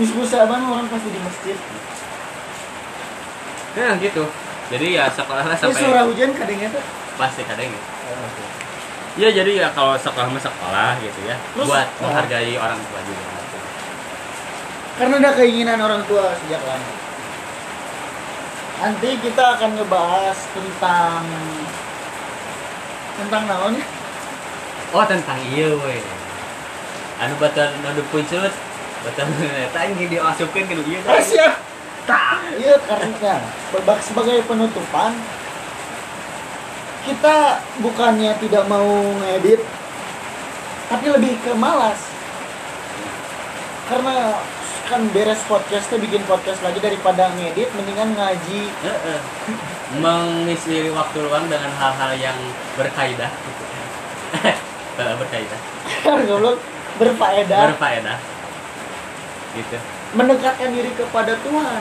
Nisbu 0.00 0.22
Saban 0.24 0.64
mah 0.64 0.70
orang 0.80 0.88
pasti 0.88 1.08
di 1.12 1.20
masjid. 1.20 1.56
nah 3.76 3.92
gitu 4.00 4.24
jadi 4.72 4.86
ya 4.96 5.04
sekolahnya 5.12 5.52
Ini 5.52 5.60
sampai 5.60 5.82
surah 5.84 6.04
hujan 6.08 6.30
kadangnya 6.32 6.68
tuh. 6.72 6.80
pasti 7.20 7.44
kadang 7.44 7.68
ya 7.68 7.80
ya 9.16 9.28
jadi 9.36 9.52
ya 9.60 9.68
kalau 9.76 10.00
sekolah 10.00 10.32
mah 10.32 10.40
sekolah 10.40 10.96
gitu 11.04 11.20
ya 11.28 11.36
Terus, 11.36 11.68
buat 11.68 11.84
oh. 12.00 12.08
menghargai 12.08 12.56
orang 12.56 12.80
tua 12.80 13.00
juga 13.04 13.24
Karena 14.96 15.14
ada 15.20 15.30
keinginan 15.36 15.76
orang 15.76 16.00
tua 16.08 16.32
sejak 16.40 16.56
lama. 16.64 16.88
Nanti 18.80 19.08
kita 19.20 19.44
akan 19.60 19.76
ngebahas 19.76 20.38
tentang 20.56 21.20
tentang 23.20 23.42
naon 23.44 23.76
ya? 23.76 23.84
Oh 24.94 25.04
tentang 25.08 25.40
iya 25.50 25.72
weh. 25.72 26.02
Anu 27.16 27.34
batal 27.40 27.72
nadu 27.80 28.04
puncut 28.12 28.52
batal 29.02 29.26
eta 29.66 29.80
yang 29.88 29.96
dimasukkan 29.98 30.62
ke 30.68 30.74
iya 30.86 30.98
dah. 31.02 31.12
Rahasia. 31.16 31.48
Tak, 32.06 32.38
iya 32.54 32.78
karena 32.86 33.42
sebagai 33.98 34.38
penutupan 34.46 35.10
kita 37.02 37.58
bukannya 37.82 38.30
tidak 38.38 38.62
mau 38.70 38.86
ngedit 39.22 39.58
tapi 40.86 41.06
lebih 41.10 41.34
ke 41.42 41.50
malas. 41.58 41.98
Karena 43.90 44.38
kan 44.86 45.02
beres 45.10 45.42
podcastnya 45.50 45.98
bikin 45.98 46.22
podcast 46.30 46.62
lagi 46.62 46.78
daripada 46.78 47.30
ngedit 47.34 47.74
mendingan 47.74 48.14
ngaji. 48.14 48.70
Mengisi 49.98 50.94
waktu 50.94 51.18
luang 51.26 51.50
dengan 51.50 51.74
hal-hal 51.74 52.14
yang 52.18 52.38
berkaidah 52.78 53.30
Eh, 54.96 55.14
berkaidah 55.20 55.60
goblok 56.24 56.56
berfaedah. 56.96 57.60
Berfaedah. 57.72 58.18
Gitu. 59.52 59.76
Mendekatkan 60.16 60.68
diri 60.72 60.90
kepada 60.96 61.36
Tuhan. 61.44 61.80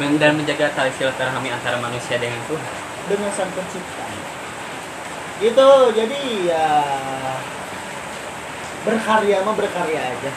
Dan 0.00 0.32
menjaga 0.38 0.70
tali 0.72 0.94
silaturahmi 0.94 1.50
antara 1.50 1.76
manusia 1.82 2.16
dengan 2.22 2.38
Tuhan. 2.46 2.72
Dengan 3.10 3.30
sang 3.34 3.50
pencipta. 3.50 4.06
Gitu 5.42 5.70
jadi 5.96 6.20
ya 6.46 6.66
berkarya 8.80 9.44
mah 9.44 9.54
berkarya 9.56 10.00
aja 10.00 10.30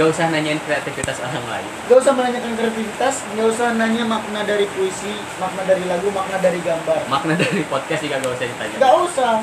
gak 0.00 0.08
usah 0.08 0.32
nanyain 0.32 0.56
kreativitas 0.58 1.20
orang 1.20 1.44
lain 1.44 1.68
Gak 1.84 1.98
usah 2.00 2.12
menanyakan 2.16 2.52
kreativitas, 2.56 3.14
gak 3.30 3.46
usah 3.46 3.68
nanya 3.76 4.00
makna 4.02 4.40
dari 4.42 4.64
puisi, 4.72 5.12
makna 5.36 5.60
dari 5.62 5.84
lagu, 5.84 6.08
makna 6.08 6.40
dari 6.40 6.56
gambar. 6.58 7.04
makna 7.06 7.36
dari 7.36 7.60
podcast 7.68 8.00
juga 8.00 8.16
gak 8.16 8.32
usah 8.32 8.46
ditanya 8.48 8.76
Gak 8.80 8.94
usah, 8.98 9.34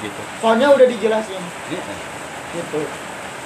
gitu 0.00 0.22
soalnya 0.40 0.72
udah 0.72 0.86
dijelasin 0.88 1.42
Iya. 1.68 1.82
gitu. 2.54 2.80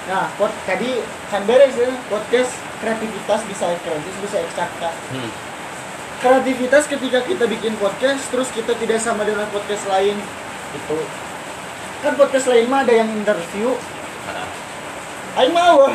Nah, 0.07 0.31
pot 0.33 0.47
tadi 0.63 1.03
kan 1.27 1.43
beres 1.43 1.75
ya, 1.75 1.91
podcast 2.07 2.55
kreativitas 2.79 3.43
bisa 3.43 3.67
kreatif, 3.77 4.13
bisa 4.23 4.39
eksakta. 4.39 4.95
hmm. 5.11 5.31
Kreativitas 6.17 6.87
ketika 6.87 7.19
kita 7.21 7.43
bikin 7.45 7.75
podcast, 7.75 8.23
terus 8.31 8.47
kita 8.49 8.71
tidak 8.73 8.97
sama 8.97 9.21
dengan 9.21 9.43
podcast 9.47 9.83
lain, 9.85 10.15
itu 10.71 10.97
kan 11.99 12.15
podcast 12.15 12.47
lain 12.47 12.65
mah 12.65 12.81
ada 12.81 12.93
yang 12.95 13.09
interview, 13.11 13.75
Aing 15.37 15.53
mau. 15.53 15.85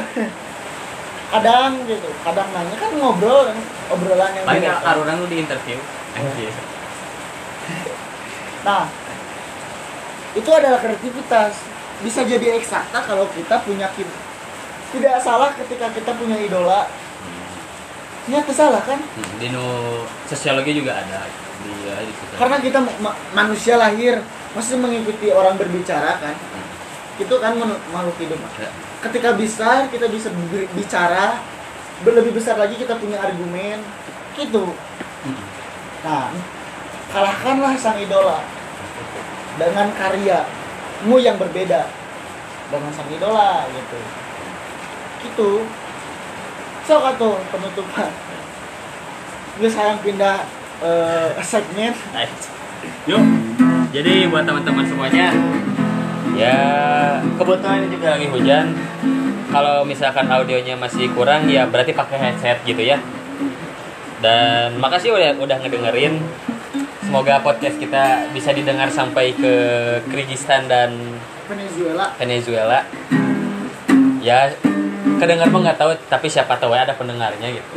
kadang 1.32 1.88
gitu 1.88 2.12
kadang 2.20 2.45
nanya 2.53 2.76
kan 2.76 2.93
ngobrol 2.93 3.49
obrolan 3.88 4.36
yang 4.36 4.45
kalau 4.84 5.01
orang 5.01 5.16
lu 5.16 5.26
di 5.26 5.40
interview 5.40 5.80
anjir 6.12 6.53
Nah, 8.62 8.86
itu 10.32 10.47
adalah 10.47 10.78
kreativitas. 10.78 11.57
Bisa 11.99 12.22
jadi 12.22 12.59
eksakta 12.59 13.01
kalau 13.01 13.26
kita 13.32 13.59
punya 13.62 13.90
ki- 13.90 14.07
tidak 14.93 15.18
salah 15.18 15.51
ketika 15.57 15.90
kita 15.90 16.12
punya 16.14 16.36
idola. 16.36 16.86
Nyata 18.22 18.53
salah 18.53 18.82
kan? 18.82 19.03
Hmm, 19.03 19.32
di 19.40 19.51
nu 19.51 19.66
sosiologi 20.26 20.78
juga 20.78 20.95
ada 20.95 21.26
di 21.59 21.72
ya, 21.82 21.97
di. 21.99 22.12
Karena 22.36 22.61
kita 22.61 22.78
ma- 23.01 23.18
manusia 23.32 23.74
lahir 23.74 24.22
masih 24.53 24.78
mengikuti 24.78 25.30
orang 25.30 25.59
berbicara 25.59 26.22
kan. 26.22 26.34
Hmm. 26.34 26.61
Itu 27.20 27.34
kan 27.40 27.58
makhluk 27.92 28.16
hidup. 28.20 28.40
Ya. 28.56 28.70
Ketika 29.04 29.36
bisa 29.36 29.88
kita 29.92 30.06
bisa 30.08 30.28
bicara, 30.72 31.42
lebih 32.04 32.32
besar 32.34 32.56
lagi 32.56 32.74
kita 32.78 32.96
punya 32.96 33.20
argumen. 33.20 33.84
Gitu. 34.32 34.64
Nah, 36.02 36.32
kalahkanlah 37.12 37.76
sang 37.76 38.00
idola 38.00 38.40
dengan 39.60 39.92
karyamu 39.94 41.16
yang 41.20 41.36
berbeda 41.36 41.86
dengan 42.72 42.90
sang 42.96 43.10
idola 43.12 43.68
gitu. 43.68 43.98
Gitu. 45.22 45.50
Sok 46.88 47.04
atuh 47.14 47.38
penutupan. 47.52 48.10
Gue 49.60 49.70
sayang 49.70 50.00
pindah 50.00 50.42
eh, 50.82 51.28
segmen. 51.44 51.92
Yuk. 53.06 53.22
Jadi 53.92 54.26
buat 54.32 54.48
teman-teman 54.48 54.88
semuanya 54.88 55.36
ya 56.36 56.56
kebetulan 57.36 57.84
ini 57.84 57.88
juga 57.92 58.08
lagi 58.16 58.26
hujan. 58.28 58.66
Kalau 59.52 59.84
misalkan 59.84 60.32
audionya 60.32 60.80
masih 60.80 61.12
kurang 61.12 61.44
ya 61.44 61.68
berarti 61.68 61.92
pakai 61.92 62.16
headset 62.16 62.64
gitu 62.64 62.80
ya. 62.80 62.96
Dan 64.22 64.80
makasih 64.80 65.12
udah 65.12 65.36
udah 65.36 65.56
ngedengerin. 65.60 66.16
Semoga 67.04 67.44
podcast 67.44 67.76
kita 67.76 68.32
bisa 68.32 68.56
didengar 68.56 68.88
sampai 68.88 69.36
ke 69.36 69.54
Kyrgyzstan 70.08 70.64
dan 70.70 70.96
Venezuela. 71.44 72.16
Venezuela. 72.16 72.80
Ya 74.24 74.56
kedengar 75.20 75.52
mah 75.52 75.60
nggak 75.68 75.78
tahu 75.78 75.92
tapi 76.08 76.32
siapa 76.32 76.56
tahu 76.56 76.72
ya 76.72 76.88
ada 76.88 76.96
pendengarnya 76.96 77.52
gitu. 77.52 77.68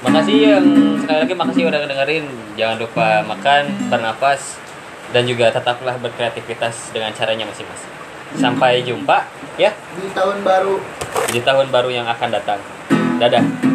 Makasih 0.00 0.36
yang 0.56 0.66
sekali 0.96 1.18
lagi 1.28 1.34
makasih 1.36 1.62
udah 1.68 1.78
ngedengerin. 1.84 2.24
Jangan 2.56 2.76
lupa 2.80 3.20
makan, 3.28 3.92
bernapas, 3.92 4.56
dan 5.10 5.26
juga 5.26 5.50
tetaplah 5.50 5.98
berkreativitas 5.98 6.94
dengan 6.94 7.10
caranya 7.14 7.46
masing-masing. 7.46 7.92
Sampai 8.38 8.86
jumpa 8.86 9.26
ya 9.58 9.74
Di 9.98 10.06
tahun 10.14 10.46
baru 10.46 10.78
di 11.30 11.40
tahun 11.42 11.66
baru 11.70 11.90
yang 11.90 12.06
akan 12.06 12.28
datang. 12.30 12.60
Dadah. 13.18 13.69